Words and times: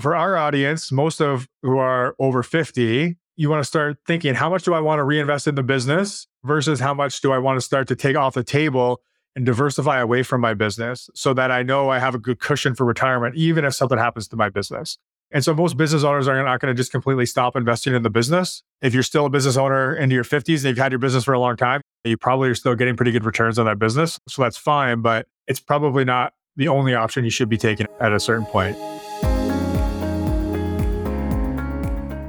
for 0.00 0.14
our 0.14 0.36
audience, 0.36 0.92
most 0.92 1.20
of 1.20 1.48
who 1.62 1.78
are 1.78 2.14
over 2.18 2.42
50, 2.42 3.16
you 3.36 3.50
want 3.50 3.60
to 3.60 3.64
start 3.64 3.98
thinking 4.06 4.34
how 4.34 4.48
much 4.48 4.64
do 4.64 4.74
I 4.74 4.80
want 4.80 4.98
to 4.98 5.04
reinvest 5.04 5.46
in 5.46 5.54
the 5.54 5.62
business 5.62 6.26
versus 6.44 6.80
how 6.80 6.94
much 6.94 7.20
do 7.20 7.32
I 7.32 7.38
want 7.38 7.56
to 7.56 7.60
start 7.60 7.88
to 7.88 7.96
take 7.96 8.16
off 8.16 8.34
the 8.34 8.44
table 8.44 9.00
and 9.34 9.44
diversify 9.44 10.00
away 10.00 10.22
from 10.22 10.40
my 10.40 10.54
business 10.54 11.10
so 11.14 11.34
that 11.34 11.50
I 11.50 11.62
know 11.62 11.90
I 11.90 11.98
have 11.98 12.14
a 12.14 12.18
good 12.18 12.40
cushion 12.40 12.74
for 12.74 12.84
retirement, 12.84 13.36
even 13.36 13.64
if 13.64 13.74
something 13.74 13.98
happens 13.98 14.28
to 14.28 14.36
my 14.36 14.48
business. 14.48 14.96
And 15.30 15.44
so 15.44 15.52
most 15.54 15.76
business 15.76 16.04
owners 16.04 16.28
are 16.28 16.42
not 16.42 16.60
going 16.60 16.74
to 16.74 16.76
just 16.76 16.92
completely 16.92 17.26
stop 17.26 17.56
investing 17.56 17.94
in 17.94 18.02
the 18.02 18.10
business. 18.10 18.62
If 18.80 18.94
you're 18.94 19.02
still 19.02 19.26
a 19.26 19.30
business 19.30 19.56
owner 19.56 19.94
into 19.94 20.14
your 20.14 20.24
50s 20.24 20.56
and 20.58 20.64
you've 20.66 20.78
had 20.78 20.92
your 20.92 20.98
business 20.98 21.24
for 21.24 21.34
a 21.34 21.40
long 21.40 21.56
time, 21.56 21.82
you 22.04 22.16
probably 22.16 22.48
are 22.48 22.54
still 22.54 22.74
getting 22.74 22.96
pretty 22.96 23.10
good 23.10 23.24
returns 23.24 23.58
on 23.58 23.66
that 23.66 23.78
business. 23.78 24.18
So 24.28 24.42
that's 24.42 24.56
fine, 24.56 25.02
but 25.02 25.26
it's 25.46 25.60
probably 25.60 26.04
not 26.04 26.32
the 26.54 26.68
only 26.68 26.94
option 26.94 27.24
you 27.24 27.30
should 27.30 27.48
be 27.48 27.58
taking 27.58 27.86
at 28.00 28.12
a 28.12 28.20
certain 28.20 28.46
point. 28.46 28.78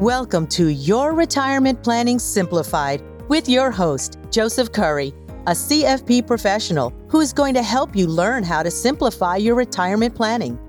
Welcome 0.02 0.46
to 0.50 0.68
Your 0.68 1.14
Retirement 1.14 1.82
Planning 1.82 2.20
Simplified 2.20 3.02
with 3.30 3.50
your 3.50 3.72
host, 3.72 4.20
Joseph 4.30 4.72
Curry, 4.72 5.12
a 5.48 5.54
CFP 5.54 6.28
professional 6.28 6.94
who 7.08 7.20
is 7.20 7.34
going 7.34 7.56
to 7.56 7.64
help 7.64 7.96
you 7.96 8.06
learn 8.06 8.44
how 8.44 8.62
to 8.62 8.70
simplify 8.70 9.38
your 9.38 9.56
retirement 9.56 10.14
planning. 10.14 10.60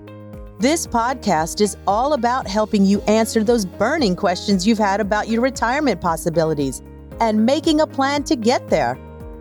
This 0.59 0.86
podcast 0.86 1.60
is 1.60 1.77
all 1.86 2.14
about 2.14 2.46
helping 2.46 2.86
you 2.86 3.02
answer 3.02 3.45
those 3.45 3.66
burning 3.66 4.16
questions 4.16 4.66
you've 4.66 4.78
had 4.78 4.98
about 4.98 5.28
your 5.28 5.42
retirement 5.42 6.00
possibilities 6.00 6.80
and 7.20 7.45
making 7.45 7.83
a 7.83 7.86
plan 7.86 8.24
to 8.24 8.34
get 8.34 8.66
there. 8.70 8.98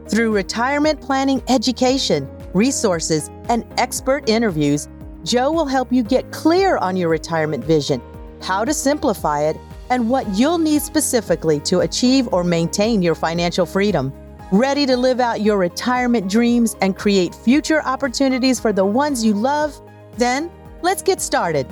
Through 0.09 0.35
retirement 0.35 0.99
planning 0.99 1.41
education, 1.47 2.29
resources, 2.53 3.29
and 3.47 3.65
expert 3.77 4.27
interviews, 4.27 4.89
Joe 5.23 5.49
will 5.49 5.65
help 5.65 5.93
you 5.93 6.03
get 6.03 6.29
clear 6.33 6.75
on 6.75 6.97
your 6.97 7.07
retirement 7.07 7.63
vision, 7.63 8.01
how 8.41 8.65
to 8.65 8.73
simplify 8.73 9.43
it, 9.43 9.55
and 9.89 10.09
what 10.09 10.27
you'll 10.37 10.57
need 10.57 10.81
specifically 10.81 11.59
to 11.61 11.79
achieve 11.79 12.27
or 12.31 12.43
maintain 12.43 13.01
your 13.01 13.15
financial 13.15 13.65
freedom. 13.65 14.13
Ready 14.51 14.85
to 14.85 14.95
live 14.95 15.19
out 15.19 15.41
your 15.41 15.57
retirement 15.57 16.29
dreams 16.29 16.75
and 16.81 16.97
create 16.97 17.35
future 17.35 17.83
opportunities 17.83 18.59
for 18.59 18.71
the 18.71 18.85
ones 18.85 19.23
you 19.25 19.33
love? 19.33 19.79
Then 20.17 20.49
let's 20.81 21.01
get 21.01 21.21
started. 21.21 21.67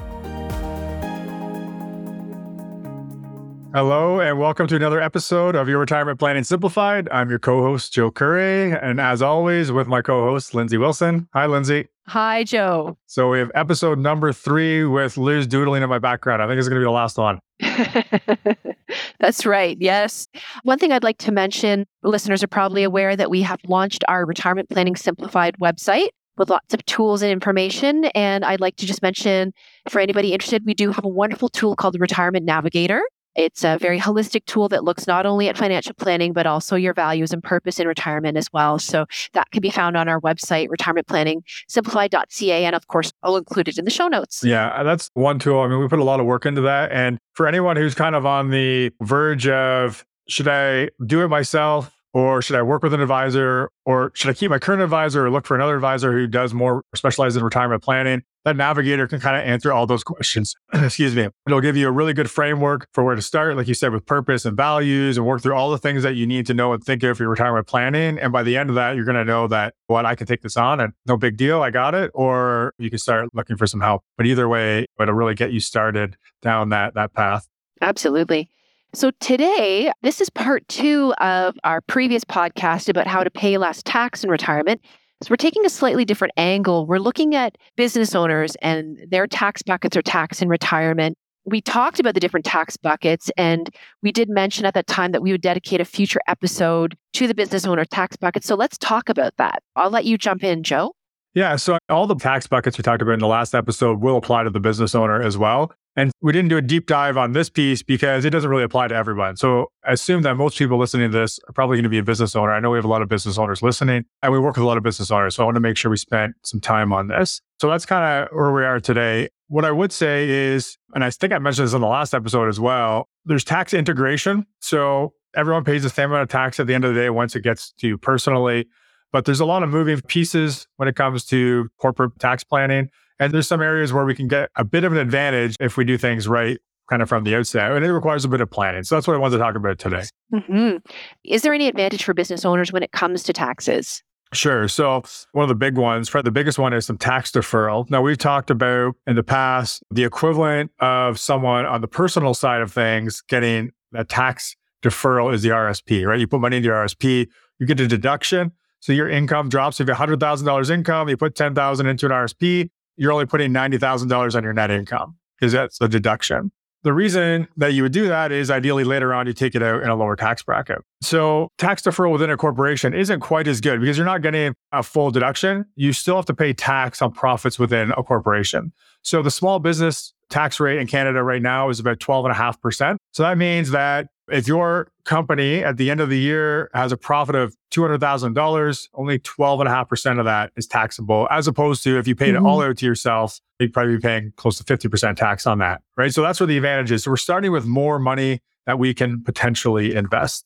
Hello, 3.75 4.21
and 4.21 4.39
welcome 4.39 4.67
to 4.67 4.75
another 4.77 5.01
episode 5.01 5.53
of 5.53 5.67
Your 5.67 5.79
Retirement 5.79 6.17
Planning 6.17 6.45
Simplified. 6.45 7.09
I'm 7.11 7.29
your 7.29 7.39
co 7.39 7.61
host, 7.61 7.91
Joe 7.91 8.09
Curry, 8.09 8.71
and 8.71 9.01
as 9.01 9.21
always, 9.21 9.69
with 9.69 9.87
my 9.87 10.01
co 10.01 10.23
host, 10.23 10.53
Lindsay 10.53 10.77
Wilson. 10.77 11.27
Hi, 11.33 11.45
Lindsay. 11.45 11.89
Hi, 12.07 12.43
Joe. 12.43 12.97
So 13.07 13.31
we 13.31 13.39
have 13.39 13.51
episode 13.55 13.97
number 13.97 14.31
three 14.31 14.83
with 14.85 15.17
Liz 15.17 15.47
doodling 15.47 15.81
in 15.81 15.89
my 15.89 15.97
background. 15.97 16.41
I 16.41 16.47
think 16.47 16.59
it's 16.59 16.67
going 16.67 16.79
to 16.79 16.81
be 16.81 16.85
the 16.85 16.91
last 16.91 17.17
one. 17.17 17.39
That's 19.19 19.45
right. 19.45 19.75
Yes. 19.79 20.27
One 20.63 20.77
thing 20.77 20.91
I'd 20.91 21.03
like 21.03 21.17
to 21.19 21.31
mention 21.31 21.85
listeners 22.03 22.43
are 22.43 22.47
probably 22.47 22.83
aware 22.83 23.15
that 23.15 23.31
we 23.31 23.41
have 23.41 23.59
launched 23.67 24.03
our 24.07 24.25
Retirement 24.25 24.69
Planning 24.69 24.95
Simplified 24.95 25.57
website 25.59 26.09
with 26.37 26.49
lots 26.49 26.73
of 26.73 26.85
tools 26.85 27.21
and 27.23 27.31
information. 27.31 28.05
And 28.13 28.45
I'd 28.45 28.61
like 28.61 28.75
to 28.77 28.85
just 28.85 29.01
mention 29.01 29.51
for 29.89 29.99
anybody 29.99 30.33
interested, 30.33 30.63
we 30.65 30.73
do 30.73 30.91
have 30.91 31.05
a 31.05 31.09
wonderful 31.09 31.49
tool 31.49 31.75
called 31.75 31.95
the 31.95 31.99
Retirement 31.99 32.45
Navigator. 32.45 33.01
It's 33.35 33.63
a 33.63 33.77
very 33.79 33.99
holistic 33.99 34.45
tool 34.45 34.69
that 34.69 34.83
looks 34.83 35.07
not 35.07 35.25
only 35.25 35.49
at 35.49 35.57
financial 35.57 35.93
planning, 35.93 36.33
but 36.33 36.45
also 36.45 36.75
your 36.75 36.93
values 36.93 37.31
and 37.33 37.43
purpose 37.43 37.79
in 37.79 37.87
retirement 37.87 38.37
as 38.37 38.51
well. 38.53 38.79
So 38.79 39.05
that 39.33 39.51
can 39.51 39.61
be 39.61 39.69
found 39.69 39.97
on 39.97 40.07
our 40.07 40.21
website, 40.21 40.69
retirementplanningsimplified.ca. 40.69 42.65
And 42.65 42.75
of 42.75 42.87
course, 42.87 43.11
I'll 43.23 43.37
include 43.37 43.67
it 43.67 43.77
in 43.77 43.85
the 43.85 43.91
show 43.91 44.07
notes. 44.07 44.43
Yeah, 44.43 44.67
uh, 44.67 44.83
that's 44.83 45.09
one 45.13 45.39
tool. 45.39 45.59
I 45.59 45.67
mean, 45.67 45.79
we 45.79 45.87
put 45.87 45.99
a 45.99 46.03
lot 46.03 46.19
of 46.19 46.25
work 46.25 46.45
into 46.45 46.61
that. 46.61 46.91
And 46.91 47.19
for 47.33 47.47
anyone 47.47 47.75
who's 47.75 47.95
kind 47.95 48.15
of 48.15 48.25
on 48.25 48.51
the 48.51 48.91
verge 49.01 49.47
of, 49.47 50.05
should 50.27 50.47
I 50.47 50.89
do 51.05 51.23
it 51.23 51.27
myself? 51.27 51.91
Or 52.13 52.41
should 52.41 52.55
I 52.55 52.61
work 52.61 52.81
with 52.81 52.93
an 52.93 53.01
advisor? 53.01 53.69
Or 53.83 54.11
should 54.13 54.29
I 54.29 54.33
keep 54.33 54.49
my 54.49 54.57
current 54.57 54.81
advisor 54.81 55.25
or 55.25 55.29
look 55.29 55.45
for 55.45 55.55
another 55.55 55.75
advisor 55.75 56.13
who 56.13 56.27
does 56.27 56.53
more 56.53 56.81
specialized 56.95 57.35
in 57.35 57.43
retirement 57.43 57.83
planning? 57.83 58.23
That 58.45 58.55
navigator 58.55 59.07
can 59.07 59.19
kind 59.19 59.35
of 59.35 59.43
answer 59.43 59.73
all 59.73 59.87
those 59.87 60.03
questions. 60.03 60.53
Excuse 60.73 61.15
me. 61.15 61.29
It'll 61.47 61.61
give 61.61 61.75
you 61.75 61.87
a 61.87 61.91
really 61.91 62.13
good 62.13 62.29
framework 62.29 62.87
for 62.93 63.03
where 63.03 63.15
to 63.15 63.21
start, 63.21 63.57
like 63.57 63.67
you 63.67 63.73
said, 63.73 63.91
with 63.91 64.05
purpose 64.05 64.45
and 64.45 64.55
values 64.55 65.17
and 65.17 65.25
work 65.25 65.41
through 65.41 65.55
all 65.55 65.71
the 65.71 65.79
things 65.79 66.03
that 66.03 66.15
you 66.15 66.27
need 66.27 66.45
to 66.45 66.53
know 66.53 66.71
and 66.71 66.83
think 66.83 67.01
of 67.01 67.17
for 67.17 67.23
your 67.23 67.31
retirement 67.31 67.65
planning. 67.65 68.19
And 68.19 68.31
by 68.31 68.43
the 68.43 68.55
end 68.55 68.69
of 68.69 68.75
that, 68.75 68.95
you're 68.95 69.03
going 69.03 69.17
to 69.17 69.25
know 69.25 69.47
that 69.47 69.73
what 69.87 70.05
I 70.05 70.13
can 70.13 70.27
take 70.27 70.43
this 70.43 70.57
on 70.57 70.79
and 70.79 70.93
no 71.07 71.17
big 71.17 71.37
deal. 71.37 71.63
I 71.63 71.71
got 71.71 71.95
it. 71.95 72.11
Or 72.13 72.75
you 72.77 72.91
can 72.91 72.99
start 72.99 73.29
looking 73.33 73.57
for 73.57 73.65
some 73.65 73.81
help. 73.81 74.03
But 74.15 74.27
either 74.27 74.47
way, 74.47 74.85
it'll 74.99 75.15
really 75.15 75.33
get 75.33 75.51
you 75.51 75.59
started 75.59 76.15
down 76.43 76.69
that, 76.69 76.93
that 76.93 77.13
path. 77.13 77.47
Absolutely. 77.81 78.47
So, 78.93 79.11
today, 79.19 79.91
this 80.03 80.21
is 80.21 80.29
part 80.29 80.65
two 80.69 81.13
of 81.19 81.57
our 81.65 81.81
previous 81.81 82.23
podcast 82.23 82.87
about 82.87 83.07
how 83.07 83.25
to 83.25 83.29
pay 83.29 83.57
less 83.57 83.83
tax 83.83 84.23
in 84.23 84.29
retirement. 84.29 84.79
So, 85.25 85.31
we're 85.31 85.37
taking 85.37 85.65
a 85.65 85.71
slightly 85.71 86.05
different 86.05 86.35
angle. 86.37 86.85
We're 86.85 86.99
looking 86.99 87.33
at 87.33 87.57
business 87.75 88.13
owners 88.13 88.55
and 88.61 88.99
their 89.09 89.25
tax 89.25 89.63
buckets 89.63 89.97
or 89.97 90.03
tax 90.03 90.39
in 90.39 90.49
retirement. 90.49 91.17
We 91.45 91.61
talked 91.61 91.99
about 91.99 92.13
the 92.13 92.19
different 92.19 92.45
tax 92.45 92.77
buckets, 92.77 93.31
and 93.35 93.71
we 94.03 94.11
did 94.11 94.29
mention 94.29 94.67
at 94.67 94.75
that 94.75 94.85
time 94.85 95.13
that 95.13 95.23
we 95.23 95.31
would 95.31 95.41
dedicate 95.41 95.81
a 95.81 95.85
future 95.85 96.19
episode 96.27 96.95
to 97.13 97.25
the 97.25 97.33
business 97.33 97.65
owner 97.65 97.85
tax 97.85 98.15
bucket. 98.15 98.43
So, 98.43 98.53
let's 98.53 98.77
talk 98.77 99.09
about 99.09 99.35
that. 99.37 99.63
I'll 99.75 99.89
let 99.89 100.05
you 100.05 100.15
jump 100.15 100.43
in, 100.43 100.61
Joe. 100.61 100.93
Yeah. 101.33 101.55
So 101.55 101.79
all 101.89 102.05
the 102.05 102.15
tax 102.15 102.45
buckets 102.45 102.77
we 102.77 102.83
talked 102.83 103.01
about 103.01 103.13
in 103.13 103.19
the 103.19 103.27
last 103.27 103.55
episode 103.55 104.01
will 104.01 104.17
apply 104.17 104.43
to 104.43 104.51
the 104.51 104.59
business 104.59 104.93
owner 104.93 105.21
as 105.21 105.39
well. 105.39 105.73
And 105.95 106.11
we 106.21 106.33
didn't 106.33 106.49
do 106.49 106.57
a 106.57 106.61
deep 106.61 106.87
dive 106.87 107.15
on 107.15 107.31
this 107.31 107.49
piece 107.49 107.81
because 107.81 108.25
it 108.25 108.31
doesn't 108.31 108.49
really 108.49 108.63
apply 108.63 108.89
to 108.89 108.95
everyone. 108.95 109.37
So 109.37 109.67
I 109.85 109.93
assume 109.93 110.23
that 110.23 110.35
most 110.35 110.57
people 110.57 110.77
listening 110.77 111.11
to 111.11 111.17
this 111.17 111.39
are 111.47 111.53
probably 111.53 111.77
going 111.77 111.83
to 111.83 111.89
be 111.89 111.99
a 111.99 112.03
business 112.03 112.35
owner. 112.35 112.51
I 112.51 112.59
know 112.59 112.71
we 112.71 112.77
have 112.77 112.85
a 112.85 112.89
lot 112.89 113.01
of 113.01 113.07
business 113.07 113.37
owners 113.37 113.61
listening 113.61 114.03
and 114.21 114.33
we 114.33 114.39
work 114.39 114.57
with 114.57 114.63
a 114.63 114.67
lot 114.67 114.77
of 114.77 114.83
business 114.83 115.09
owners. 115.09 115.35
So 115.35 115.43
I 115.43 115.45
want 115.45 115.55
to 115.55 115.61
make 115.61 115.77
sure 115.77 115.89
we 115.89 115.97
spent 115.97 116.35
some 116.43 116.59
time 116.59 116.91
on 116.91 117.07
this. 117.07 117.41
So 117.61 117.69
that's 117.69 117.85
kind 117.85 118.23
of 118.23 118.35
where 118.35 118.51
we 118.51 118.65
are 118.65 118.81
today. 118.81 119.29
What 119.47 119.63
I 119.63 119.71
would 119.71 119.93
say 119.93 120.29
is, 120.29 120.77
and 120.93 121.03
I 121.03 121.09
think 121.11 121.31
I 121.31 121.39
mentioned 121.39 121.67
this 121.67 121.73
in 121.73 121.81
the 121.81 121.87
last 121.87 122.13
episode 122.13 122.49
as 122.49 122.59
well, 122.59 123.07
there's 123.23 123.45
tax 123.45 123.73
integration. 123.73 124.45
So 124.59 125.13
everyone 125.35 125.63
pays 125.63 125.83
the 125.83 125.89
same 125.89 126.09
amount 126.09 126.23
of 126.23 126.29
tax 126.29 126.59
at 126.59 126.67
the 126.67 126.73
end 126.73 126.83
of 126.83 126.93
the 126.93 126.99
day 126.99 127.09
once 127.09 127.35
it 127.35 127.41
gets 127.41 127.71
to 127.79 127.87
you 127.87 127.97
personally. 127.97 128.67
But 129.13 129.23
there's 129.23 129.39
a 129.39 129.45
lot 129.45 129.63
of 129.63 129.69
moving 129.69 130.01
pieces 130.01 130.67
when 130.75 130.89
it 130.89 130.95
comes 130.97 131.23
to 131.27 131.69
corporate 131.79 132.19
tax 132.19 132.43
planning. 132.43 132.89
And 133.19 133.33
there's 133.33 133.47
some 133.47 133.61
areas 133.61 133.93
where 133.93 134.05
we 134.05 134.15
can 134.15 134.27
get 134.27 134.49
a 134.55 134.63
bit 134.63 134.83
of 134.83 134.91
an 134.91 134.97
advantage 134.97 135.55
if 135.59 135.77
we 135.77 135.85
do 135.85 135.97
things 135.97 136.27
right 136.27 136.57
kind 136.89 137.01
of 137.01 137.09
from 137.09 137.23
the 137.23 137.35
outset. 137.35 137.71
And 137.71 137.83
it 137.83 137.91
requires 137.91 138.25
a 138.25 138.27
bit 138.27 138.41
of 138.41 138.51
planning. 138.51 138.83
So 138.83 138.95
that's 138.95 139.07
what 139.07 139.15
I 139.15 139.19
wanted 139.19 139.37
to 139.37 139.43
talk 139.43 139.55
about 139.55 139.79
today. 139.79 140.03
Mm-hmm. 140.33 140.77
Is 141.23 141.41
there 141.41 141.53
any 141.53 141.67
advantage 141.67 142.03
for 142.03 142.13
business 142.13 142.45
owners 142.45 142.71
when 142.71 142.83
it 142.83 142.91
comes 142.91 143.23
to 143.23 143.33
taxes? 143.33 144.03
Sure. 144.33 144.67
So 144.67 145.03
one 145.31 145.43
of 145.43 145.49
the 145.49 145.55
big 145.55 145.77
ones, 145.77 146.09
the 146.09 146.31
biggest 146.31 146.59
one 146.59 146.73
is 146.73 146.85
some 146.85 146.97
tax 146.97 147.31
deferral. 147.31 147.89
Now 147.89 148.01
we've 148.01 148.17
talked 148.17 148.49
about 148.49 148.95
in 149.07 149.15
the 149.15 149.23
past 149.23 149.81
the 149.91 150.03
equivalent 150.03 150.71
of 150.79 151.17
someone 151.19 151.65
on 151.65 151.81
the 151.81 151.87
personal 151.87 152.33
side 152.33 152.61
of 152.61 152.71
things 152.71 153.21
getting 153.21 153.71
a 153.93 154.03
tax 154.03 154.55
deferral 154.83 155.33
is 155.33 155.41
the 155.41 155.49
RSP, 155.49 156.05
right? 156.05 156.19
You 156.19 156.27
put 156.27 156.41
money 156.41 156.57
into 156.57 156.67
your 156.67 156.75
RSP, 156.75 157.27
you 157.59 157.65
get 157.65 157.79
a 157.79 157.87
deduction. 157.87 158.51
So 158.81 158.93
your 158.93 159.09
income 159.09 159.49
drops. 159.49 159.79
If 159.79 159.87
you 159.87 159.93
have 159.95 160.09
$100,000 160.09 160.69
income, 160.69 161.09
you 161.09 161.17
put 161.17 161.35
10,000 161.35 161.87
into 161.87 162.05
an 162.05 162.11
RSP, 162.11 162.69
you're 162.97 163.11
only 163.11 163.25
putting 163.25 163.51
$90,000 163.51 164.35
on 164.35 164.43
your 164.43 164.53
net 164.53 164.71
income 164.71 165.15
because 165.39 165.53
that's 165.53 165.79
a 165.81 165.87
deduction. 165.87 166.51
The 166.83 166.93
reason 166.93 167.47
that 167.57 167.73
you 167.73 167.81
would 167.81 167.91
do 167.91 168.07
that 168.07 168.31
is 168.31 168.51
ideally 168.51 168.83
later 168.83 169.11
on 169.11 169.25
you 169.25 169.33
take 169.33 169.55
it 169.55 169.63
out 169.63 169.81
in 169.81 169.89
a 169.89 169.95
lower 169.95 170.15
tax 170.15 170.43
bracket. 170.43 170.83
So 171.01 171.49
tax 171.57 171.81
deferral 171.81 172.11
within 172.11 172.29
a 172.29 172.37
corporation 172.37 172.93
isn't 172.93 173.21
quite 173.21 173.47
as 173.47 173.59
good 173.59 173.81
because 173.81 173.97
you're 173.97 174.05
not 174.05 174.21
getting 174.21 174.53
a 174.71 174.83
full 174.83 175.09
deduction. 175.09 175.65
You 175.75 175.93
still 175.93 176.15
have 176.15 176.25
to 176.25 176.35
pay 176.35 176.53
tax 176.53 177.01
on 177.01 177.11
profits 177.11 177.57
within 177.57 177.91
a 177.97 178.03
corporation. 178.03 178.71
So 179.01 179.23
the 179.23 179.31
small 179.31 179.57
business 179.57 180.13
tax 180.29 180.59
rate 180.59 180.77
in 180.77 180.85
Canada 180.85 181.23
right 181.23 181.41
now 181.41 181.69
is 181.69 181.79
about 181.79 181.97
12.5%. 181.97 182.97
So 183.13 183.23
that 183.23 183.39
means 183.39 183.71
that 183.71 184.07
if 184.29 184.47
your 184.47 184.91
company 185.05 185.63
at 185.63 185.77
the 185.77 185.89
end 185.89 186.01
of 186.01 186.09
the 186.09 186.19
year 186.19 186.69
has 186.75 186.91
a 186.91 186.97
profit 186.97 187.33
of 187.33 187.55
$200,000, 187.75 188.87
only 188.93 189.19
12.5% 189.19 190.19
of 190.19 190.25
that 190.25 190.51
is 190.55 190.67
taxable, 190.67 191.27
as 191.29 191.47
opposed 191.47 191.83
to 191.83 191.97
if 191.97 192.07
you 192.07 192.15
paid 192.15 192.35
mm-hmm. 192.35 192.45
it 192.45 192.49
all 192.49 192.61
out 192.61 192.77
to 192.77 192.85
yourself, 192.85 193.39
you'd 193.59 193.73
probably 193.73 193.95
be 193.95 194.01
paying 194.01 194.33
close 194.35 194.57
to 194.57 194.63
50% 194.63 195.15
tax 195.15 195.45
on 195.45 195.59
that, 195.59 195.81
right? 195.97 196.13
So 196.13 196.21
that's 196.21 196.39
where 196.39 196.47
the 196.47 196.57
advantage 196.57 196.91
is. 196.91 197.03
So 197.03 197.11
we're 197.11 197.17
starting 197.17 197.51
with 197.51 197.65
more 197.65 197.99
money 197.99 198.41
that 198.65 198.79
we 198.79 198.93
can 198.93 199.23
potentially 199.23 199.95
invest. 199.95 200.45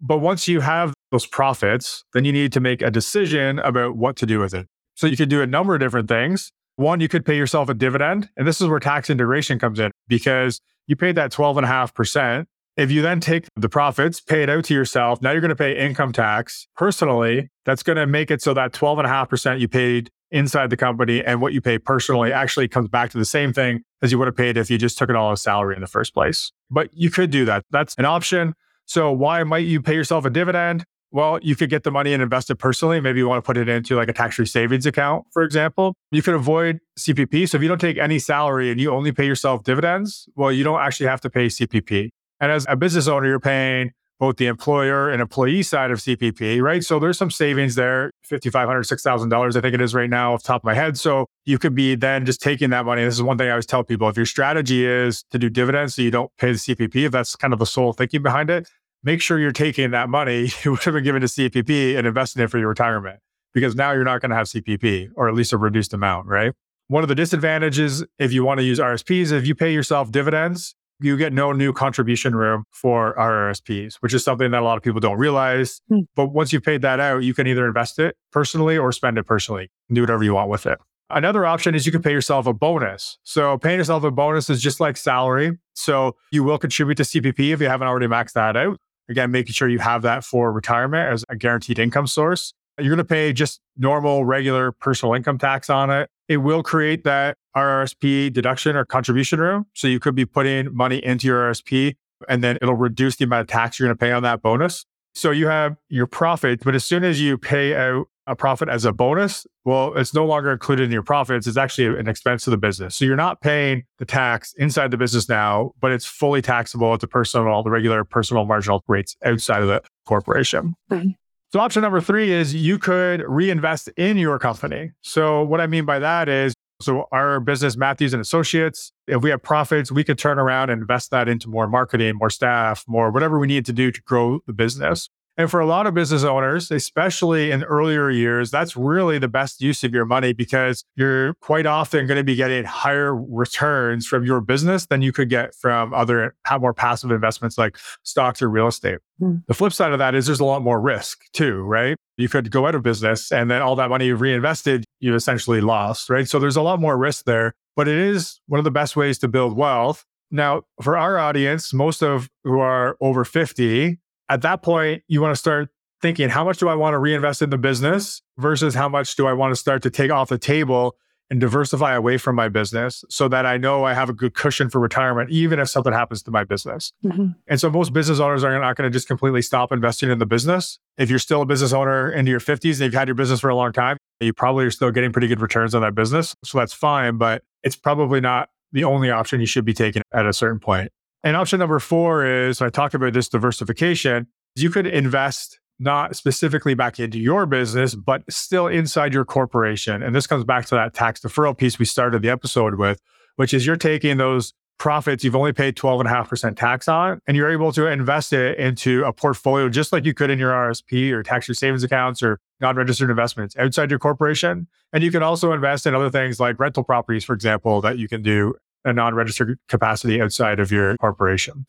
But 0.00 0.18
once 0.18 0.46
you 0.46 0.60
have 0.60 0.92
those 1.10 1.26
profits, 1.26 2.04
then 2.12 2.24
you 2.24 2.32
need 2.32 2.52
to 2.52 2.60
make 2.60 2.82
a 2.82 2.90
decision 2.90 3.58
about 3.60 3.96
what 3.96 4.16
to 4.16 4.26
do 4.26 4.38
with 4.38 4.54
it. 4.54 4.66
So 4.94 5.06
you 5.06 5.16
could 5.16 5.28
do 5.28 5.42
a 5.42 5.46
number 5.46 5.74
of 5.74 5.80
different 5.80 6.08
things. 6.08 6.50
One, 6.76 7.00
you 7.00 7.08
could 7.08 7.24
pay 7.24 7.36
yourself 7.36 7.68
a 7.68 7.74
dividend. 7.74 8.28
And 8.36 8.46
this 8.46 8.60
is 8.60 8.66
where 8.66 8.80
tax 8.80 9.08
integration 9.08 9.58
comes 9.58 9.78
in 9.78 9.90
because 10.08 10.60
you 10.86 10.96
paid 10.96 11.14
that 11.16 11.32
12.5%. 11.32 12.46
If 12.76 12.90
you 12.90 13.00
then 13.00 13.20
take 13.20 13.46
the 13.56 13.70
profits, 13.70 14.20
pay 14.20 14.42
it 14.42 14.50
out 14.50 14.64
to 14.64 14.74
yourself, 14.74 15.22
now 15.22 15.30
you're 15.30 15.40
going 15.40 15.48
to 15.48 15.56
pay 15.56 15.78
income 15.78 16.12
tax 16.12 16.68
personally. 16.76 17.48
That's 17.64 17.82
going 17.82 17.96
to 17.96 18.06
make 18.06 18.30
it 18.30 18.42
so 18.42 18.52
that 18.52 18.72
12.5% 18.72 19.60
you 19.60 19.66
paid 19.66 20.10
inside 20.30 20.68
the 20.68 20.76
company 20.76 21.24
and 21.24 21.40
what 21.40 21.54
you 21.54 21.62
pay 21.62 21.78
personally 21.78 22.32
actually 22.32 22.68
comes 22.68 22.88
back 22.88 23.10
to 23.12 23.18
the 23.18 23.24
same 23.24 23.52
thing 23.52 23.80
as 24.02 24.12
you 24.12 24.18
would 24.18 24.26
have 24.26 24.36
paid 24.36 24.58
if 24.58 24.70
you 24.70 24.76
just 24.76 24.98
took 24.98 25.08
it 25.08 25.16
all 25.16 25.32
as 25.32 25.40
salary 25.40 25.74
in 25.74 25.80
the 25.80 25.86
first 25.86 26.12
place. 26.12 26.52
But 26.70 26.90
you 26.92 27.10
could 27.10 27.30
do 27.30 27.46
that. 27.46 27.64
That's 27.70 27.94
an 27.96 28.04
option. 28.04 28.54
So 28.84 29.10
why 29.10 29.42
might 29.44 29.64
you 29.64 29.80
pay 29.80 29.94
yourself 29.94 30.26
a 30.26 30.30
dividend? 30.30 30.84
Well, 31.12 31.38
you 31.40 31.56
could 31.56 31.70
get 31.70 31.84
the 31.84 31.90
money 31.90 32.12
and 32.12 32.22
invest 32.22 32.50
it 32.50 32.56
personally. 32.56 33.00
Maybe 33.00 33.20
you 33.20 33.28
want 33.28 33.42
to 33.42 33.46
put 33.46 33.56
it 33.56 33.70
into 33.70 33.96
like 33.96 34.08
a 34.08 34.12
tax 34.12 34.36
free 34.36 34.44
savings 34.44 34.84
account, 34.84 35.24
for 35.32 35.44
example. 35.44 35.94
You 36.10 36.20
could 36.20 36.34
avoid 36.34 36.80
CPP. 36.98 37.48
So 37.48 37.56
if 37.56 37.62
you 37.62 37.68
don't 37.68 37.80
take 37.80 37.96
any 37.96 38.18
salary 38.18 38.70
and 38.70 38.78
you 38.78 38.90
only 38.90 39.12
pay 39.12 39.24
yourself 39.24 39.62
dividends, 39.62 40.28
well, 40.34 40.52
you 40.52 40.62
don't 40.62 40.80
actually 40.80 41.06
have 41.06 41.22
to 41.22 41.30
pay 41.30 41.46
CPP. 41.46 42.10
And 42.40 42.52
as 42.52 42.66
a 42.68 42.76
business 42.76 43.08
owner, 43.08 43.26
you're 43.26 43.40
paying 43.40 43.92
both 44.18 44.36
the 44.36 44.46
employer 44.46 45.10
and 45.10 45.20
employee 45.20 45.62
side 45.62 45.90
of 45.90 45.98
CPP, 45.98 46.62
right? 46.62 46.82
So 46.82 46.98
there's 46.98 47.18
some 47.18 47.30
savings 47.30 47.74
there, 47.74 48.10
$5,500, 48.30 48.50
$6,000, 48.50 49.56
I 49.56 49.60
think 49.60 49.74
it 49.74 49.80
is 49.80 49.94
right 49.94 50.08
now 50.08 50.34
off 50.34 50.42
the 50.42 50.46
top 50.46 50.62
of 50.62 50.64
my 50.64 50.74
head. 50.74 50.96
So 50.96 51.26
you 51.44 51.58
could 51.58 51.74
be 51.74 51.94
then 51.94 52.24
just 52.24 52.40
taking 52.40 52.70
that 52.70 52.86
money. 52.86 53.04
This 53.04 53.14
is 53.14 53.22
one 53.22 53.36
thing 53.36 53.48
I 53.48 53.50
always 53.50 53.66
tell 53.66 53.84
people. 53.84 54.08
If 54.08 54.16
your 54.16 54.26
strategy 54.26 54.86
is 54.86 55.24
to 55.32 55.38
do 55.38 55.50
dividends 55.50 55.94
so 55.94 56.02
you 56.02 56.10
don't 56.10 56.30
pay 56.38 56.52
the 56.52 56.58
CPP, 56.58 57.06
if 57.06 57.12
that's 57.12 57.36
kind 57.36 57.52
of 57.52 57.58
the 57.58 57.66
sole 57.66 57.92
thinking 57.92 58.22
behind 58.22 58.48
it, 58.48 58.68
make 59.02 59.20
sure 59.20 59.38
you're 59.38 59.52
taking 59.52 59.90
that 59.90 60.08
money 60.08 60.50
you 60.64 60.72
would 60.72 60.82
have 60.82 60.94
been 60.94 61.04
given 61.04 61.20
to 61.20 61.26
CPP 61.26 61.96
and 61.96 62.06
investing 62.06 62.42
it 62.42 62.50
for 62.50 62.58
your 62.58 62.68
retirement 62.68 63.20
because 63.52 63.74
now 63.74 63.92
you're 63.92 64.04
not 64.04 64.20
going 64.20 64.30
to 64.30 64.36
have 64.36 64.46
CPP 64.46 65.10
or 65.14 65.28
at 65.28 65.34
least 65.34 65.52
a 65.52 65.58
reduced 65.58 65.92
amount, 65.92 66.26
right? 66.26 66.52
One 66.88 67.02
of 67.02 67.08
the 67.08 67.14
disadvantages 67.14 68.04
if 68.18 68.32
you 68.32 68.44
want 68.44 68.58
to 68.58 68.64
use 68.64 68.78
RSPs, 68.78 69.32
if 69.32 69.46
you 69.46 69.54
pay 69.54 69.72
yourself 69.72 70.10
dividends, 70.10 70.74
you 71.00 71.16
get 71.16 71.32
no 71.32 71.52
new 71.52 71.72
contribution 71.72 72.34
room 72.34 72.64
for 72.70 73.14
RRSPs, 73.16 73.96
which 74.00 74.14
is 74.14 74.24
something 74.24 74.50
that 74.50 74.62
a 74.62 74.64
lot 74.64 74.76
of 74.76 74.82
people 74.82 75.00
don't 75.00 75.18
realize. 75.18 75.80
Hmm. 75.88 76.00
But 76.14 76.26
once 76.26 76.52
you've 76.52 76.62
paid 76.62 76.82
that 76.82 77.00
out, 77.00 77.18
you 77.18 77.34
can 77.34 77.46
either 77.46 77.66
invest 77.66 77.98
it 77.98 78.16
personally 78.32 78.78
or 78.78 78.92
spend 78.92 79.18
it 79.18 79.24
personally 79.24 79.70
and 79.88 79.96
do 79.96 80.02
whatever 80.02 80.24
you 80.24 80.34
want 80.34 80.50
with 80.50 80.66
it. 80.66 80.78
Another 81.08 81.46
option 81.46 81.74
is 81.74 81.86
you 81.86 81.92
can 81.92 82.02
pay 82.02 82.10
yourself 82.10 82.46
a 82.46 82.52
bonus. 82.52 83.18
So 83.22 83.58
paying 83.58 83.78
yourself 83.78 84.02
a 84.02 84.10
bonus 84.10 84.50
is 84.50 84.60
just 84.60 84.80
like 84.80 84.96
salary. 84.96 85.56
So 85.74 86.16
you 86.32 86.42
will 86.42 86.58
contribute 86.58 86.96
to 86.96 87.04
CPP 87.04 87.52
if 87.52 87.60
you 87.60 87.68
haven't 87.68 87.86
already 87.86 88.08
maxed 88.08 88.32
that 88.32 88.56
out. 88.56 88.78
Again, 89.08 89.30
making 89.30 89.52
sure 89.52 89.68
you 89.68 89.78
have 89.78 90.02
that 90.02 90.24
for 90.24 90.52
retirement 90.52 91.12
as 91.12 91.24
a 91.28 91.36
guaranteed 91.36 91.78
income 91.78 92.08
source. 92.08 92.52
You're 92.78 92.88
going 92.88 92.98
to 92.98 93.04
pay 93.04 93.32
just 93.32 93.60
normal, 93.76 94.24
regular 94.24 94.72
personal 94.72 95.14
income 95.14 95.38
tax 95.38 95.70
on 95.70 95.90
it. 95.90 96.10
It 96.28 96.38
will 96.38 96.62
create 96.62 97.04
that 97.04 97.36
RRSP 97.56 98.32
deduction 98.32 98.76
or 98.76 98.84
contribution 98.84 99.40
room. 99.40 99.66
So 99.74 99.88
you 99.88 100.00
could 100.00 100.14
be 100.14 100.24
putting 100.24 100.74
money 100.74 101.04
into 101.04 101.26
your 101.26 101.50
RRSP 101.50 101.96
and 102.28 102.42
then 102.42 102.56
it'll 102.60 102.74
reduce 102.74 103.16
the 103.16 103.24
amount 103.24 103.42
of 103.42 103.46
tax 103.48 103.78
you're 103.78 103.88
going 103.88 103.96
to 103.96 104.00
pay 104.00 104.12
on 104.12 104.22
that 104.22 104.42
bonus. 104.42 104.84
So 105.14 105.30
you 105.30 105.46
have 105.46 105.76
your 105.88 106.06
profit, 106.06 106.62
but 106.62 106.74
as 106.74 106.84
soon 106.84 107.04
as 107.04 107.20
you 107.20 107.38
pay 107.38 107.74
out 107.74 108.06
a 108.26 108.34
profit 108.34 108.68
as 108.68 108.84
a 108.84 108.92
bonus, 108.92 109.46
well, 109.64 109.96
it's 109.96 110.12
no 110.12 110.26
longer 110.26 110.52
included 110.52 110.84
in 110.84 110.90
your 110.90 111.02
profits. 111.02 111.46
It's 111.46 111.56
actually 111.56 111.98
an 111.98 112.08
expense 112.08 112.44
to 112.44 112.50
the 112.50 112.58
business. 112.58 112.96
So 112.96 113.04
you're 113.04 113.16
not 113.16 113.40
paying 113.40 113.84
the 113.98 114.04
tax 114.04 114.52
inside 114.58 114.90
the 114.90 114.96
business 114.96 115.28
now, 115.28 115.72
but 115.80 115.92
it's 115.92 116.04
fully 116.04 116.42
taxable 116.42 116.92
at 116.92 117.00
the 117.00 117.06
personal, 117.06 117.62
the 117.62 117.70
regular 117.70 118.04
personal 118.04 118.44
marginal 118.44 118.82
rates 118.88 119.16
outside 119.24 119.62
of 119.62 119.68
the 119.68 119.80
corporation. 120.06 120.74
Mm-hmm. 120.90 121.10
So 121.52 121.60
option 121.60 121.82
number 121.82 122.00
three 122.00 122.32
is 122.32 122.54
you 122.54 122.78
could 122.78 123.22
reinvest 123.26 123.88
in 123.96 124.18
your 124.18 124.38
company. 124.38 124.92
So 125.00 125.42
what 125.44 125.60
I 125.60 125.66
mean 125.66 125.84
by 125.84 125.98
that 126.00 126.28
is, 126.28 126.54
so 126.82 127.06
our 127.12 127.40
business, 127.40 127.76
Matthews 127.76 128.12
and 128.12 128.20
Associates, 128.20 128.92
if 129.06 129.22
we 129.22 129.30
have 129.30 129.42
profits, 129.42 129.90
we 129.90 130.04
could 130.04 130.18
turn 130.18 130.38
around 130.38 130.68
and 130.68 130.82
invest 130.82 131.10
that 131.12 131.28
into 131.28 131.48
more 131.48 131.66
marketing, 131.66 132.16
more 132.16 132.28
staff, 132.28 132.84
more 132.86 133.10
whatever 133.10 133.38
we 133.38 133.46
need 133.46 133.64
to 133.66 133.72
do 133.72 133.90
to 133.90 134.02
grow 134.02 134.40
the 134.46 134.52
business. 134.52 135.08
And 135.38 135.50
for 135.50 135.60
a 135.60 135.66
lot 135.66 135.86
of 135.86 135.92
business 135.92 136.24
owners, 136.24 136.70
especially 136.70 137.50
in 137.50 137.62
earlier 137.64 138.08
years, 138.08 138.50
that's 138.50 138.76
really 138.76 139.18
the 139.18 139.28
best 139.28 139.60
use 139.60 139.84
of 139.84 139.92
your 139.92 140.06
money 140.06 140.32
because 140.32 140.84
you're 140.94 141.34
quite 141.34 141.66
often 141.66 142.06
going 142.06 142.16
to 142.16 142.24
be 142.24 142.36
getting 142.36 142.64
higher 142.64 143.14
returns 143.14 144.06
from 144.06 144.24
your 144.24 144.40
business 144.40 144.86
than 144.86 145.02
you 145.02 145.12
could 145.12 145.28
get 145.28 145.54
from 145.54 145.92
other 145.92 146.34
have 146.46 146.62
more 146.62 146.72
passive 146.72 147.10
investments 147.10 147.58
like 147.58 147.76
stocks 148.02 148.40
or 148.40 148.48
real 148.48 148.66
estate. 148.66 148.98
Mm. 149.20 149.44
The 149.46 149.54
flip 149.54 149.74
side 149.74 149.92
of 149.92 149.98
that 149.98 150.14
is 150.14 150.26
there's 150.26 150.40
a 150.40 150.44
lot 150.44 150.62
more 150.62 150.80
risk 150.80 151.24
too, 151.32 151.62
right? 151.62 151.96
You 152.16 152.30
could 152.30 152.50
go 152.50 152.66
out 152.66 152.74
of 152.74 152.82
business 152.82 153.30
and 153.30 153.50
then 153.50 153.60
all 153.60 153.76
that 153.76 153.90
money 153.90 154.06
you've 154.06 154.22
reinvested, 154.22 154.84
you 155.00 155.14
essentially 155.14 155.60
lost, 155.60 156.08
right? 156.08 156.26
So 156.26 156.38
there's 156.38 156.56
a 156.56 156.62
lot 156.62 156.80
more 156.80 156.96
risk 156.96 157.26
there, 157.26 157.54
but 157.76 157.88
it 157.88 157.98
is 157.98 158.40
one 158.46 158.58
of 158.58 158.64
the 158.64 158.70
best 158.70 158.96
ways 158.96 159.18
to 159.18 159.28
build 159.28 159.54
wealth. 159.54 160.04
Now, 160.30 160.62
for 160.82 160.96
our 160.96 161.18
audience, 161.18 161.72
most 161.72 162.02
of 162.02 162.28
who 162.42 162.58
are 162.58 162.96
over 163.00 163.24
50, 163.24 163.98
at 164.28 164.42
that 164.42 164.62
point, 164.62 165.02
you 165.08 165.20
want 165.20 165.32
to 165.32 165.36
start 165.36 165.68
thinking, 166.02 166.28
how 166.28 166.44
much 166.44 166.58
do 166.58 166.68
I 166.68 166.74
want 166.74 166.94
to 166.94 166.98
reinvest 166.98 167.42
in 167.42 167.50
the 167.50 167.58
business 167.58 168.22
versus 168.38 168.74
how 168.74 168.88
much 168.88 169.16
do 169.16 169.26
I 169.26 169.32
want 169.32 169.52
to 169.52 169.56
start 169.56 169.82
to 169.82 169.90
take 169.90 170.10
off 170.10 170.28
the 170.28 170.38
table 170.38 170.96
and 171.28 171.40
diversify 171.40 171.94
away 171.94 172.18
from 172.18 172.36
my 172.36 172.48
business 172.48 173.04
so 173.08 173.26
that 173.28 173.44
I 173.46 173.56
know 173.56 173.84
I 173.84 173.94
have 173.94 174.08
a 174.08 174.12
good 174.12 174.34
cushion 174.34 174.70
for 174.70 174.80
retirement, 174.80 175.30
even 175.30 175.58
if 175.58 175.68
something 175.68 175.92
happens 175.92 176.22
to 176.24 176.30
my 176.30 176.44
business. 176.44 176.92
Mm-hmm. 177.04 177.28
And 177.48 177.60
so 177.60 177.68
most 177.68 177.92
business 177.92 178.20
owners 178.20 178.44
are 178.44 178.58
not 178.60 178.76
going 178.76 178.88
to 178.88 178.92
just 178.92 179.08
completely 179.08 179.42
stop 179.42 179.72
investing 179.72 180.10
in 180.10 180.18
the 180.18 180.26
business. 180.26 180.78
If 180.98 181.10
you're 181.10 181.18
still 181.18 181.42
a 181.42 181.46
business 181.46 181.72
owner 181.72 182.10
into 182.10 182.30
your 182.30 182.40
50s 182.40 182.74
and 182.74 182.80
you've 182.80 182.94
had 182.94 183.08
your 183.08 183.16
business 183.16 183.40
for 183.40 183.50
a 183.50 183.56
long 183.56 183.72
time, 183.72 183.96
you 184.20 184.32
probably 184.32 184.64
are 184.66 184.70
still 184.70 184.92
getting 184.92 185.12
pretty 185.12 185.26
good 185.26 185.40
returns 185.40 185.74
on 185.74 185.82
that 185.82 185.94
business. 185.94 186.36
So 186.44 186.58
that's 186.58 186.72
fine, 186.72 187.18
but 187.18 187.42
it's 187.64 187.76
probably 187.76 188.20
not 188.20 188.48
the 188.72 188.84
only 188.84 189.10
option 189.10 189.40
you 189.40 189.46
should 189.46 189.64
be 189.64 189.74
taking 189.74 190.02
at 190.12 190.26
a 190.26 190.32
certain 190.32 190.60
point. 190.60 190.92
And 191.26 191.36
option 191.36 191.58
number 191.58 191.80
four 191.80 192.24
is 192.24 192.62
I 192.62 192.70
talked 192.70 192.94
about 192.94 193.12
this 193.12 193.28
diversification. 193.28 194.28
You 194.54 194.70
could 194.70 194.86
invest 194.86 195.58
not 195.80 196.14
specifically 196.14 196.74
back 196.74 197.00
into 197.00 197.18
your 197.18 197.46
business, 197.46 197.96
but 197.96 198.22
still 198.30 198.68
inside 198.68 199.12
your 199.12 199.24
corporation. 199.24 200.04
And 200.04 200.14
this 200.14 200.28
comes 200.28 200.44
back 200.44 200.66
to 200.66 200.76
that 200.76 200.94
tax 200.94 201.18
deferral 201.18 201.58
piece 201.58 201.80
we 201.80 201.84
started 201.84 202.22
the 202.22 202.30
episode 202.30 202.76
with, 202.76 203.00
which 203.34 203.52
is 203.52 203.66
you're 203.66 203.74
taking 203.74 204.18
those 204.18 204.54
profits 204.78 205.24
you've 205.24 205.34
only 205.34 205.52
paid 205.52 205.74
12.5% 205.74 206.54
tax 206.54 206.86
on, 206.86 207.20
and 207.26 207.36
you're 207.36 207.50
able 207.50 207.72
to 207.72 207.86
invest 207.86 208.32
it 208.32 208.56
into 208.56 209.02
a 209.04 209.12
portfolio 209.12 209.68
just 209.68 209.92
like 209.92 210.04
you 210.04 210.14
could 210.14 210.30
in 210.30 210.38
your 210.38 210.52
RSP 210.52 211.10
or 211.10 211.24
tax 211.24 211.46
free 211.46 211.56
savings 211.56 211.82
accounts 211.82 212.22
or 212.22 212.38
non 212.60 212.76
registered 212.76 213.10
investments 213.10 213.56
outside 213.56 213.90
your 213.90 213.98
corporation. 213.98 214.68
And 214.92 215.02
you 215.02 215.10
can 215.10 215.24
also 215.24 215.50
invest 215.50 215.86
in 215.86 215.94
other 215.96 216.10
things 216.10 216.38
like 216.38 216.60
rental 216.60 216.84
properties, 216.84 217.24
for 217.24 217.32
example, 217.32 217.80
that 217.80 217.98
you 217.98 218.06
can 218.06 218.22
do 218.22 218.54
a 218.86 218.92
non-registered 218.92 219.58
capacity 219.68 220.22
outside 220.22 220.60
of 220.60 220.72
your 220.72 220.96
corporation. 220.96 221.66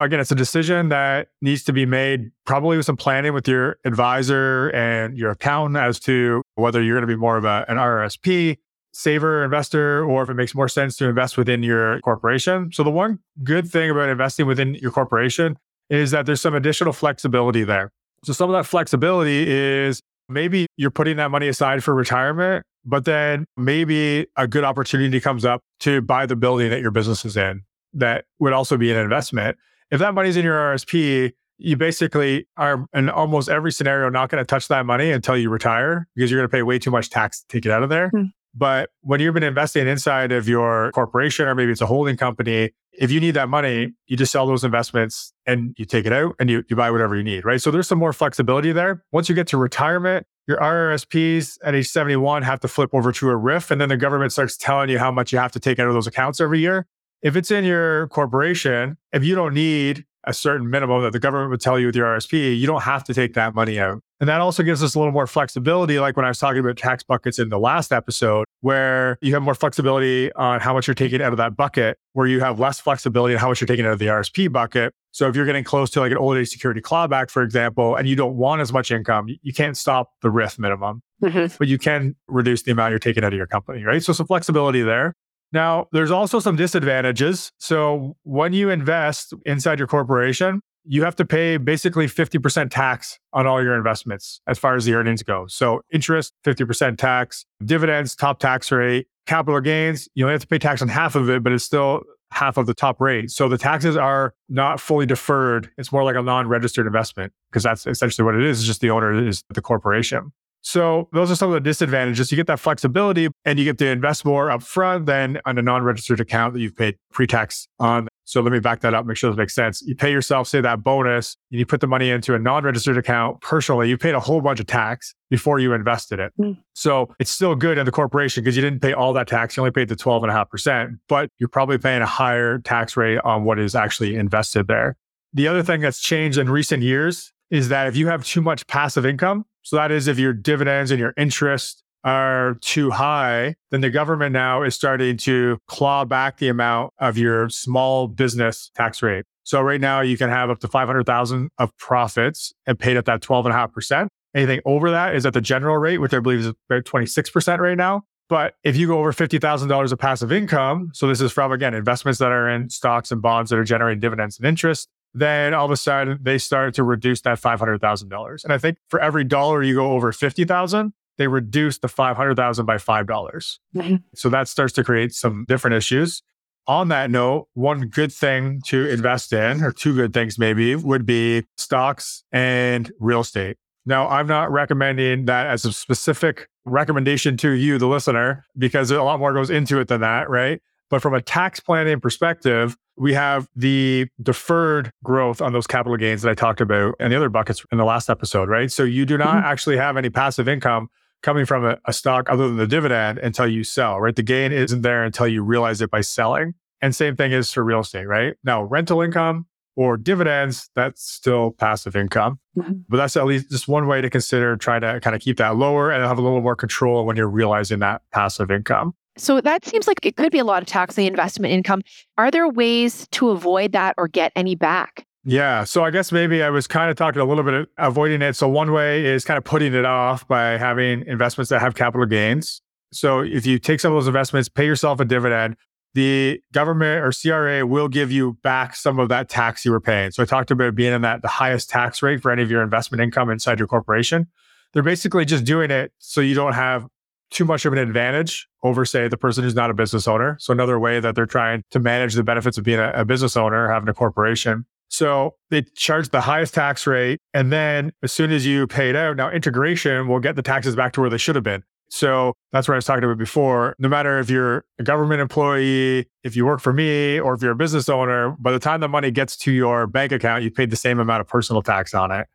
Again, 0.00 0.18
it's 0.18 0.32
a 0.32 0.36
decision 0.36 0.88
that 0.88 1.28
needs 1.40 1.62
to 1.64 1.72
be 1.72 1.86
made 1.86 2.32
probably 2.46 2.76
with 2.76 2.86
some 2.86 2.96
planning 2.96 3.32
with 3.32 3.46
your 3.46 3.78
advisor 3.84 4.70
and 4.70 5.16
your 5.16 5.30
accountant 5.30 5.76
as 5.76 6.00
to 6.00 6.42
whether 6.56 6.82
you're 6.82 6.96
going 6.96 7.08
to 7.08 7.14
be 7.14 7.18
more 7.18 7.36
of 7.36 7.44
a, 7.44 7.64
an 7.68 7.76
RRSP 7.76 8.58
saver 8.92 9.44
investor 9.44 10.04
or 10.04 10.22
if 10.22 10.30
it 10.30 10.34
makes 10.34 10.54
more 10.54 10.68
sense 10.68 10.96
to 10.96 11.08
invest 11.08 11.36
within 11.36 11.62
your 11.62 12.00
corporation. 12.00 12.70
So 12.72 12.82
the 12.82 12.90
one 12.90 13.18
good 13.42 13.68
thing 13.68 13.90
about 13.90 14.08
investing 14.08 14.46
within 14.46 14.74
your 14.76 14.90
corporation 14.90 15.56
is 15.90 16.12
that 16.12 16.26
there's 16.26 16.40
some 16.40 16.54
additional 16.54 16.92
flexibility 16.92 17.64
there. 17.64 17.92
So 18.24 18.32
some 18.32 18.50
of 18.50 18.54
that 18.54 18.66
flexibility 18.66 19.48
is 19.48 20.00
maybe 20.28 20.66
you're 20.76 20.90
putting 20.90 21.16
that 21.16 21.30
money 21.30 21.48
aside 21.48 21.82
for 21.84 21.94
retirement 21.94 22.64
but 22.84 23.04
then 23.04 23.46
maybe 23.56 24.26
a 24.36 24.46
good 24.46 24.64
opportunity 24.64 25.20
comes 25.20 25.44
up 25.44 25.62
to 25.80 26.02
buy 26.02 26.26
the 26.26 26.36
building 26.36 26.70
that 26.70 26.80
your 26.80 26.90
business 26.90 27.24
is 27.24 27.36
in 27.36 27.62
that 27.94 28.24
would 28.38 28.52
also 28.52 28.76
be 28.76 28.90
an 28.90 28.98
investment. 28.98 29.56
If 29.90 30.00
that 30.00 30.14
money's 30.14 30.36
in 30.36 30.44
your 30.44 30.56
RSP, 30.56 31.32
you 31.58 31.76
basically 31.76 32.46
are 32.56 32.86
in 32.92 33.08
almost 33.08 33.48
every 33.48 33.72
scenario 33.72 34.10
not 34.10 34.28
going 34.28 34.40
to 34.40 34.46
touch 34.46 34.68
that 34.68 34.84
money 34.84 35.10
until 35.10 35.36
you 35.36 35.48
retire 35.48 36.08
because 36.14 36.30
you're 36.30 36.40
going 36.40 36.48
to 36.48 36.52
pay 36.52 36.62
way 36.62 36.78
too 36.78 36.90
much 36.90 37.10
tax 37.10 37.40
to 37.40 37.46
take 37.48 37.64
it 37.64 37.70
out 37.70 37.82
of 37.82 37.88
there. 37.88 38.10
Hmm. 38.10 38.24
But 38.56 38.90
when 39.00 39.20
you've 39.20 39.34
been 39.34 39.42
investing 39.42 39.86
inside 39.86 40.30
of 40.30 40.48
your 40.48 40.90
corporation 40.92 41.46
or 41.46 41.54
maybe 41.54 41.72
it's 41.72 41.80
a 41.80 41.86
holding 41.86 42.16
company, 42.16 42.70
if 42.98 43.10
you 43.10 43.20
need 43.20 43.32
that 43.32 43.48
money, 43.48 43.92
you 44.06 44.16
just 44.16 44.32
sell 44.32 44.46
those 44.46 44.64
investments 44.64 45.32
and 45.46 45.74
you 45.78 45.84
take 45.84 46.06
it 46.06 46.12
out 46.12 46.34
and 46.38 46.48
you, 46.48 46.64
you 46.68 46.76
buy 46.76 46.90
whatever 46.90 47.16
you 47.16 47.22
need, 47.22 47.44
right? 47.44 47.60
So 47.60 47.70
there's 47.70 47.88
some 47.88 47.98
more 47.98 48.12
flexibility 48.12 48.72
there. 48.72 49.04
Once 49.12 49.28
you 49.28 49.34
get 49.34 49.46
to 49.48 49.56
retirement, 49.56 50.26
your 50.46 50.58
RRSPs 50.58 51.58
at 51.64 51.74
age 51.74 51.88
71 51.88 52.42
have 52.42 52.60
to 52.60 52.68
flip 52.68 52.90
over 52.92 53.12
to 53.12 53.30
a 53.30 53.34
RRIF, 53.34 53.70
and 53.70 53.80
then 53.80 53.88
the 53.88 53.96
government 53.96 54.32
starts 54.32 54.56
telling 54.56 54.90
you 54.90 54.98
how 54.98 55.10
much 55.10 55.32
you 55.32 55.38
have 55.38 55.52
to 55.52 55.60
take 55.60 55.78
out 55.78 55.88
of 55.88 55.94
those 55.94 56.06
accounts 56.06 56.40
every 56.40 56.60
year. 56.60 56.86
If 57.22 57.36
it's 57.36 57.50
in 57.50 57.64
your 57.64 58.08
corporation, 58.08 58.98
if 59.12 59.24
you 59.24 59.34
don't 59.34 59.54
need 59.54 60.04
a 60.24 60.34
certain 60.34 60.68
minimum 60.68 61.02
that 61.02 61.12
the 61.12 61.18
government 61.18 61.50
would 61.50 61.60
tell 61.60 61.78
you 61.78 61.86
with 61.86 61.96
your 61.96 62.06
RSP, 62.06 62.58
you 62.58 62.66
don't 62.66 62.82
have 62.82 63.04
to 63.04 63.14
take 63.14 63.34
that 63.34 63.54
money 63.54 63.78
out. 63.78 64.02
And 64.24 64.28
that 64.30 64.40
also 64.40 64.62
gives 64.62 64.82
us 64.82 64.94
a 64.94 64.98
little 64.98 65.12
more 65.12 65.26
flexibility, 65.26 66.00
like 66.00 66.16
when 66.16 66.24
I 66.24 66.28
was 66.28 66.38
talking 66.38 66.58
about 66.58 66.78
tax 66.78 67.02
buckets 67.02 67.38
in 67.38 67.50
the 67.50 67.58
last 67.58 67.92
episode, 67.92 68.46
where 68.62 69.18
you 69.20 69.34
have 69.34 69.42
more 69.42 69.54
flexibility 69.54 70.32
on 70.32 70.60
how 70.60 70.72
much 70.72 70.86
you're 70.86 70.94
taking 70.94 71.20
out 71.20 71.32
of 71.32 71.36
that 71.36 71.58
bucket, 71.58 71.98
where 72.14 72.26
you 72.26 72.40
have 72.40 72.58
less 72.58 72.80
flexibility 72.80 73.34
on 73.34 73.40
how 73.40 73.48
much 73.48 73.60
you're 73.60 73.68
taking 73.68 73.84
out 73.84 73.92
of 73.92 73.98
the 73.98 74.06
RSP 74.06 74.50
bucket. 74.50 74.94
So 75.10 75.28
if 75.28 75.36
you're 75.36 75.44
getting 75.44 75.62
close 75.62 75.90
to 75.90 76.00
like 76.00 76.10
an 76.10 76.16
old 76.16 76.38
age 76.38 76.48
security 76.48 76.80
clawback, 76.80 77.30
for 77.30 77.42
example, 77.42 77.96
and 77.96 78.08
you 78.08 78.16
don't 78.16 78.34
want 78.34 78.62
as 78.62 78.72
much 78.72 78.90
income, 78.90 79.26
you 79.42 79.52
can't 79.52 79.76
stop 79.76 80.08
the 80.22 80.30
RRIF 80.30 80.58
minimum, 80.58 81.02
mm-hmm. 81.22 81.54
but 81.58 81.68
you 81.68 81.76
can 81.76 82.16
reduce 82.26 82.62
the 82.62 82.72
amount 82.72 82.92
you're 82.92 82.98
taking 83.00 83.24
out 83.24 83.34
of 83.34 83.36
your 83.36 83.46
company, 83.46 83.84
right? 83.84 84.02
So 84.02 84.14
some 84.14 84.26
flexibility 84.26 84.80
there. 84.80 85.12
Now, 85.52 85.88
there's 85.92 86.10
also 86.10 86.40
some 86.40 86.56
disadvantages. 86.56 87.52
So 87.58 88.16
when 88.22 88.54
you 88.54 88.70
invest 88.70 89.34
inside 89.44 89.78
your 89.78 89.86
corporation, 89.86 90.62
you 90.84 91.02
have 91.04 91.16
to 91.16 91.24
pay 91.24 91.56
basically 91.56 92.06
50% 92.06 92.70
tax 92.70 93.18
on 93.32 93.46
all 93.46 93.62
your 93.62 93.74
investments 93.76 94.40
as 94.46 94.58
far 94.58 94.76
as 94.76 94.84
the 94.84 94.94
earnings 94.94 95.22
go. 95.22 95.46
So 95.46 95.82
interest, 95.92 96.32
50% 96.44 96.98
tax, 96.98 97.46
dividends, 97.64 98.14
top 98.14 98.38
tax 98.38 98.70
rate, 98.70 99.06
capital 99.26 99.60
gains, 99.60 100.08
you 100.14 100.24
only 100.24 100.34
have 100.34 100.42
to 100.42 100.46
pay 100.46 100.58
tax 100.58 100.82
on 100.82 100.88
half 100.88 101.14
of 101.14 101.30
it, 101.30 101.42
but 101.42 101.52
it's 101.52 101.64
still 101.64 102.02
half 102.30 102.56
of 102.56 102.66
the 102.66 102.74
top 102.74 103.00
rate. 103.00 103.30
So 103.30 103.48
the 103.48 103.58
taxes 103.58 103.96
are 103.96 104.34
not 104.48 104.80
fully 104.80 105.06
deferred. 105.06 105.70
It's 105.78 105.92
more 105.92 106.04
like 106.04 106.16
a 106.16 106.22
non-registered 106.22 106.86
investment 106.86 107.32
because 107.50 107.62
that's 107.62 107.86
essentially 107.86 108.24
what 108.24 108.34
it 108.34 108.42
is. 108.42 108.58
It's 108.58 108.66
just 108.66 108.80
the 108.80 108.90
owner 108.90 109.26
is 109.26 109.44
the 109.50 109.62
corporation. 109.62 110.32
So 110.64 111.10
those 111.12 111.30
are 111.30 111.34
some 111.34 111.50
of 111.50 111.54
the 111.54 111.60
disadvantages. 111.60 112.32
You 112.32 112.36
get 112.36 112.46
that 112.46 112.58
flexibility 112.58 113.28
and 113.44 113.58
you 113.58 113.66
get 113.66 113.76
to 113.78 113.86
invest 113.86 114.24
more 114.24 114.48
upfront 114.48 115.04
than 115.04 115.38
on 115.44 115.58
a 115.58 115.62
non-registered 115.62 116.20
account 116.20 116.54
that 116.54 116.60
you've 116.60 116.74
paid 116.74 116.96
pre-tax 117.12 117.68
on. 117.78 118.08
So 118.24 118.40
let 118.40 118.50
me 118.50 118.60
back 118.60 118.80
that 118.80 118.94
up, 118.94 119.04
make 119.04 119.18
sure 119.18 119.30
that 119.30 119.36
makes 119.36 119.54
sense. 119.54 119.82
You 119.82 119.94
pay 119.94 120.10
yourself, 120.10 120.48
say 120.48 120.62
that 120.62 120.82
bonus, 120.82 121.36
and 121.50 121.58
you 121.58 121.66
put 121.66 121.82
the 121.82 121.86
money 121.86 122.08
into 122.08 122.34
a 122.34 122.38
non-registered 122.38 122.96
account 122.96 123.42
personally. 123.42 123.90
You 123.90 123.98
paid 123.98 124.14
a 124.14 124.20
whole 124.20 124.40
bunch 124.40 124.58
of 124.58 124.66
tax 124.66 125.14
before 125.28 125.58
you 125.58 125.74
invested 125.74 126.18
it. 126.18 126.32
Mm. 126.40 126.56
So 126.72 127.14
it's 127.20 127.30
still 127.30 127.54
good 127.54 127.76
in 127.76 127.84
the 127.84 127.92
corporation 127.92 128.42
because 128.42 128.56
you 128.56 128.62
didn't 128.62 128.80
pay 128.80 128.94
all 128.94 129.12
that 129.12 129.28
tax. 129.28 129.58
You 129.58 129.60
only 129.60 129.72
paid 129.72 129.90
the 129.90 129.96
12.5%, 129.96 130.98
but 131.08 131.28
you're 131.38 131.50
probably 131.50 131.76
paying 131.76 132.00
a 132.00 132.06
higher 132.06 132.58
tax 132.60 132.96
rate 132.96 133.18
on 133.18 133.44
what 133.44 133.58
is 133.58 133.74
actually 133.74 134.14
invested 134.14 134.66
there. 134.66 134.96
The 135.34 135.46
other 135.46 135.62
thing 135.62 135.82
that's 135.82 136.00
changed 136.00 136.38
in 136.38 136.48
recent 136.48 136.82
years 136.82 137.33
is 137.50 137.68
that 137.68 137.86
if 137.86 137.96
you 137.96 138.06
have 138.08 138.24
too 138.24 138.40
much 138.40 138.66
passive 138.66 139.06
income, 139.06 139.44
so 139.62 139.76
that 139.76 139.90
is 139.90 140.08
if 140.08 140.18
your 140.18 140.32
dividends 140.32 140.90
and 140.90 141.00
your 141.00 141.14
interest 141.16 141.82
are 142.04 142.58
too 142.60 142.90
high, 142.90 143.54
then 143.70 143.80
the 143.80 143.90
government 143.90 144.32
now 144.32 144.62
is 144.62 144.74
starting 144.74 145.16
to 145.16 145.58
claw 145.66 146.04
back 146.04 146.38
the 146.38 146.48
amount 146.48 146.92
of 146.98 147.16
your 147.16 147.48
small 147.48 148.08
business 148.08 148.70
tax 148.74 149.02
rate. 149.02 149.24
So 149.44 149.60
right 149.60 149.80
now 149.80 150.00
you 150.00 150.16
can 150.16 150.28
have 150.28 150.50
up 150.50 150.58
to 150.60 150.68
500,000 150.68 151.50
of 151.58 151.76
profits 151.78 152.52
and 152.66 152.78
paid 152.78 152.96
at 152.96 153.06
that 153.06 153.20
12.5%. 153.20 154.08
Anything 154.34 154.60
over 154.64 154.90
that 154.90 155.14
is 155.14 155.24
at 155.24 155.32
the 155.32 155.40
general 155.40 155.78
rate, 155.78 155.98
which 155.98 156.12
I 156.12 156.18
believe 156.18 156.40
is 156.40 156.46
about 156.46 156.84
26% 156.84 157.58
right 157.58 157.76
now. 157.76 158.02
But 158.28 158.54
if 158.64 158.76
you 158.76 158.86
go 158.86 158.98
over 158.98 159.12
$50,000 159.12 159.92
of 159.92 159.98
passive 159.98 160.32
income, 160.32 160.90
so 160.94 161.06
this 161.06 161.20
is 161.20 161.30
from, 161.30 161.52
again, 161.52 161.74
investments 161.74 162.18
that 162.18 162.32
are 162.32 162.48
in 162.48 162.70
stocks 162.70 163.12
and 163.12 163.20
bonds 163.20 163.50
that 163.50 163.58
are 163.58 163.64
generating 163.64 164.00
dividends 164.00 164.38
and 164.38 164.46
interest, 164.46 164.88
then 165.14 165.54
all 165.54 165.64
of 165.64 165.70
a 165.70 165.76
sudden 165.76 166.18
they 166.20 166.38
started 166.38 166.74
to 166.74 166.82
reduce 166.82 167.20
that 167.22 167.40
$500,000. 167.40 168.44
And 168.44 168.52
I 168.52 168.58
think 168.58 168.78
for 168.88 169.00
every 169.00 169.24
dollar 169.24 169.62
you 169.62 169.76
go 169.76 169.92
over 169.92 170.12
50,000, 170.12 170.92
they 171.16 171.28
reduce 171.28 171.78
the 171.78 171.88
500,000 171.88 172.66
by 172.66 172.76
$5. 172.76 173.06
dollars 173.06 173.60
mm-hmm. 173.74 173.96
So 174.14 174.28
that 174.28 174.48
starts 174.48 174.72
to 174.74 174.84
create 174.84 175.12
some 175.12 175.44
different 175.48 175.76
issues. 175.76 176.22
On 176.66 176.88
that 176.88 177.10
note, 177.10 177.48
one 177.52 177.88
good 177.88 178.12
thing 178.12 178.62
to 178.66 178.88
invest 178.88 179.32
in, 179.32 179.62
or 179.62 179.70
two 179.70 179.94
good 179.94 180.14
things 180.14 180.38
maybe, 180.38 180.74
would 180.74 181.04
be 181.04 181.44
stocks 181.58 182.24
and 182.32 182.90
real 182.98 183.20
estate. 183.20 183.58
Now, 183.86 184.08
I'm 184.08 184.26
not 184.26 184.50
recommending 184.50 185.26
that 185.26 185.46
as 185.46 185.66
a 185.66 185.72
specific 185.72 186.48
recommendation 186.64 187.36
to 187.38 187.50
you, 187.50 187.76
the 187.76 187.86
listener, 187.86 188.46
because 188.56 188.90
a 188.90 189.02
lot 189.02 189.18
more 189.20 189.34
goes 189.34 189.50
into 189.50 189.78
it 189.78 189.88
than 189.88 190.00
that, 190.00 190.30
right? 190.30 190.62
But 190.90 191.02
from 191.02 191.14
a 191.14 191.20
tax 191.20 191.60
planning 191.60 192.00
perspective, 192.00 192.76
we 192.96 193.14
have 193.14 193.48
the 193.56 194.06
deferred 194.22 194.90
growth 195.02 195.40
on 195.40 195.52
those 195.52 195.66
capital 195.66 195.96
gains 195.96 196.22
that 196.22 196.30
I 196.30 196.34
talked 196.34 196.60
about 196.60 196.94
and 197.00 197.12
the 197.12 197.16
other 197.16 197.28
buckets 197.28 197.64
in 197.72 197.78
the 197.78 197.84
last 197.84 198.08
episode, 198.08 198.48
right? 198.48 198.70
So 198.70 198.84
you 198.84 199.04
do 199.04 199.18
not 199.18 199.36
mm-hmm. 199.36 199.46
actually 199.46 199.76
have 199.76 199.96
any 199.96 200.10
passive 200.10 200.48
income 200.48 200.88
coming 201.22 201.46
from 201.46 201.64
a, 201.64 201.78
a, 201.86 201.92
stock 201.92 202.28
other 202.28 202.46
than 202.46 202.58
the 202.58 202.66
dividend 202.66 203.18
until 203.18 203.48
you 203.48 203.64
sell, 203.64 203.98
right? 203.98 204.14
The 204.14 204.22
gain 204.22 204.52
isn't 204.52 204.82
there 204.82 205.04
until 205.04 205.26
you 205.26 205.42
realize 205.42 205.80
it 205.80 205.90
by 205.90 206.02
selling. 206.02 206.54
And 206.82 206.94
same 206.94 207.16
thing 207.16 207.32
is 207.32 207.50
for 207.50 207.64
real 207.64 207.80
estate, 207.80 208.06
right? 208.06 208.34
Now, 208.44 208.62
rental 208.62 209.00
income 209.00 209.46
or 209.74 209.96
dividends, 209.96 210.70
that's 210.76 211.02
still 211.02 211.52
passive 211.52 211.96
income. 211.96 212.38
Mm-hmm. 212.56 212.72
But 212.88 212.98
that's 212.98 213.16
at 213.16 213.24
least 213.24 213.50
just 213.50 213.66
one 213.66 213.86
way 213.86 214.00
to 214.02 214.10
consider 214.10 214.56
trying 214.56 214.82
to 214.82 215.00
kind 215.00 215.16
of 215.16 215.22
keep 215.22 215.38
that 215.38 215.56
lower 215.56 215.90
and 215.90 216.04
have 216.04 216.18
a 216.18 216.22
little 216.22 216.42
more 216.42 216.54
control 216.54 217.04
when 217.06 217.16
you're 217.16 217.26
realizing 217.26 217.80
that 217.80 218.02
passive 218.12 218.50
income. 218.50 218.94
So 219.16 219.40
that 219.40 219.64
seems 219.64 219.86
like 219.86 220.04
it 220.04 220.16
could 220.16 220.32
be 220.32 220.38
a 220.38 220.44
lot 220.44 220.62
of 220.62 220.68
tax 220.68 220.98
on 220.98 221.02
the 221.02 221.08
investment 221.08 221.52
income. 221.52 221.82
Are 222.18 222.30
there 222.30 222.48
ways 222.48 223.06
to 223.12 223.30
avoid 223.30 223.72
that 223.72 223.94
or 223.96 224.08
get 224.08 224.32
any 224.34 224.54
back? 224.54 225.06
Yeah. 225.24 225.64
So 225.64 225.84
I 225.84 225.90
guess 225.90 226.12
maybe 226.12 226.42
I 226.42 226.50
was 226.50 226.66
kind 226.66 226.90
of 226.90 226.96
talking 226.96 227.20
a 227.20 227.24
little 227.24 227.44
bit 227.44 227.68
avoiding 227.78 228.20
it. 228.20 228.36
So 228.36 228.48
one 228.48 228.72
way 228.72 229.06
is 229.06 229.24
kind 229.24 229.38
of 229.38 229.44
putting 229.44 229.72
it 229.72 229.84
off 229.84 230.26
by 230.28 230.58
having 230.58 231.06
investments 231.06 231.48
that 231.48 231.60
have 231.60 231.74
capital 231.74 232.06
gains. 232.06 232.60
So 232.92 233.20
if 233.20 233.46
you 233.46 233.58
take 233.58 233.80
some 233.80 233.92
of 233.92 233.96
those 233.96 234.06
investments, 234.06 234.48
pay 234.48 234.66
yourself 234.66 235.00
a 235.00 235.04
dividend, 235.04 235.56
the 235.94 236.40
government 236.52 237.04
or 237.04 237.12
CRA 237.12 237.66
will 237.66 237.88
give 237.88 238.12
you 238.12 238.36
back 238.42 238.76
some 238.76 238.98
of 238.98 239.08
that 239.08 239.28
tax 239.28 239.64
you 239.64 239.70
were 239.70 239.80
paying. 239.80 240.10
So 240.10 240.22
I 240.22 240.26
talked 240.26 240.50
about 240.50 240.74
being 240.74 240.92
in 240.92 241.02
that 241.02 241.22
the 241.22 241.28
highest 241.28 241.70
tax 241.70 242.02
rate 242.02 242.20
for 242.20 242.30
any 242.30 242.42
of 242.42 242.50
your 242.50 242.62
investment 242.62 243.00
income 243.00 243.30
inside 243.30 243.58
your 243.58 243.68
corporation. 243.68 244.26
They're 244.72 244.82
basically 244.82 245.24
just 245.24 245.44
doing 245.44 245.70
it 245.70 245.92
so 245.98 246.20
you 246.20 246.34
don't 246.34 246.52
have 246.52 246.86
too 247.34 247.44
much 247.44 247.66
of 247.66 247.72
an 247.72 247.78
advantage 247.78 248.48
over, 248.62 248.84
say, 248.84 249.08
the 249.08 249.18
person 249.18 249.44
who's 249.44 249.54
not 249.54 249.68
a 249.68 249.74
business 249.74 250.08
owner. 250.08 250.36
So 250.40 250.52
another 250.52 250.78
way 250.78 251.00
that 251.00 251.14
they're 251.14 251.26
trying 251.26 251.62
to 251.72 251.80
manage 251.80 252.14
the 252.14 252.22
benefits 252.22 252.56
of 252.56 252.64
being 252.64 252.78
a, 252.78 252.92
a 252.94 253.04
business 253.04 253.36
owner, 253.36 253.70
having 253.70 253.88
a 253.88 253.94
corporation. 253.94 254.64
So 254.88 255.34
they 255.50 255.62
charge 255.74 256.10
the 256.10 256.20
highest 256.20 256.54
tax 256.54 256.86
rate. 256.86 257.18
And 257.34 257.52
then 257.52 257.92
as 258.02 258.12
soon 258.12 258.30
as 258.30 258.46
you 258.46 258.66
pay 258.66 258.90
it 258.90 258.96
out, 258.96 259.16
now 259.16 259.30
integration 259.30 260.06
will 260.06 260.20
get 260.20 260.36
the 260.36 260.42
taxes 260.42 260.76
back 260.76 260.92
to 260.94 261.00
where 261.00 261.10
they 261.10 261.18
should 261.18 261.34
have 261.34 261.44
been. 261.44 261.64
So 261.90 262.34
that's 262.52 262.66
what 262.66 262.74
I 262.74 262.76
was 262.76 262.84
talking 262.84 263.04
about 263.04 263.18
before. 263.18 263.74
No 263.78 263.88
matter 263.88 264.18
if 264.18 264.30
you're 264.30 264.64
a 264.78 264.82
government 264.82 265.20
employee, 265.20 266.06
if 266.22 266.34
you 266.34 266.46
work 266.46 266.60
for 266.60 266.72
me, 266.72 267.20
or 267.20 267.34
if 267.34 267.42
you're 267.42 267.52
a 267.52 267.56
business 267.56 267.88
owner, 267.88 268.34
by 268.38 268.52
the 268.52 268.58
time 268.58 268.80
the 268.80 268.88
money 268.88 269.10
gets 269.10 269.36
to 269.38 269.52
your 269.52 269.86
bank 269.86 270.10
account, 270.10 270.42
you 270.42 270.50
paid 270.50 270.70
the 270.70 270.76
same 270.76 270.98
amount 270.98 271.20
of 271.20 271.28
personal 271.28 271.62
tax 271.62 271.94
on 271.94 272.10
it. 272.10 272.26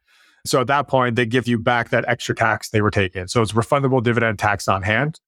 So 0.46 0.62
at 0.62 0.68
that 0.68 0.88
point, 0.88 1.16
they 1.16 1.26
give 1.26 1.48
you 1.48 1.60
back 1.60 1.90
that 1.90 2.06
extra 2.08 2.36
tax 2.36 2.70
they 2.70 2.82
were 2.82 2.92
taking. 2.92 3.28
So 3.28 3.42
it's 3.42 3.52
refundable 3.52 4.02
dividend 4.04 4.40
tax 4.40 4.68
on 4.68 4.84
hand. 4.84 5.20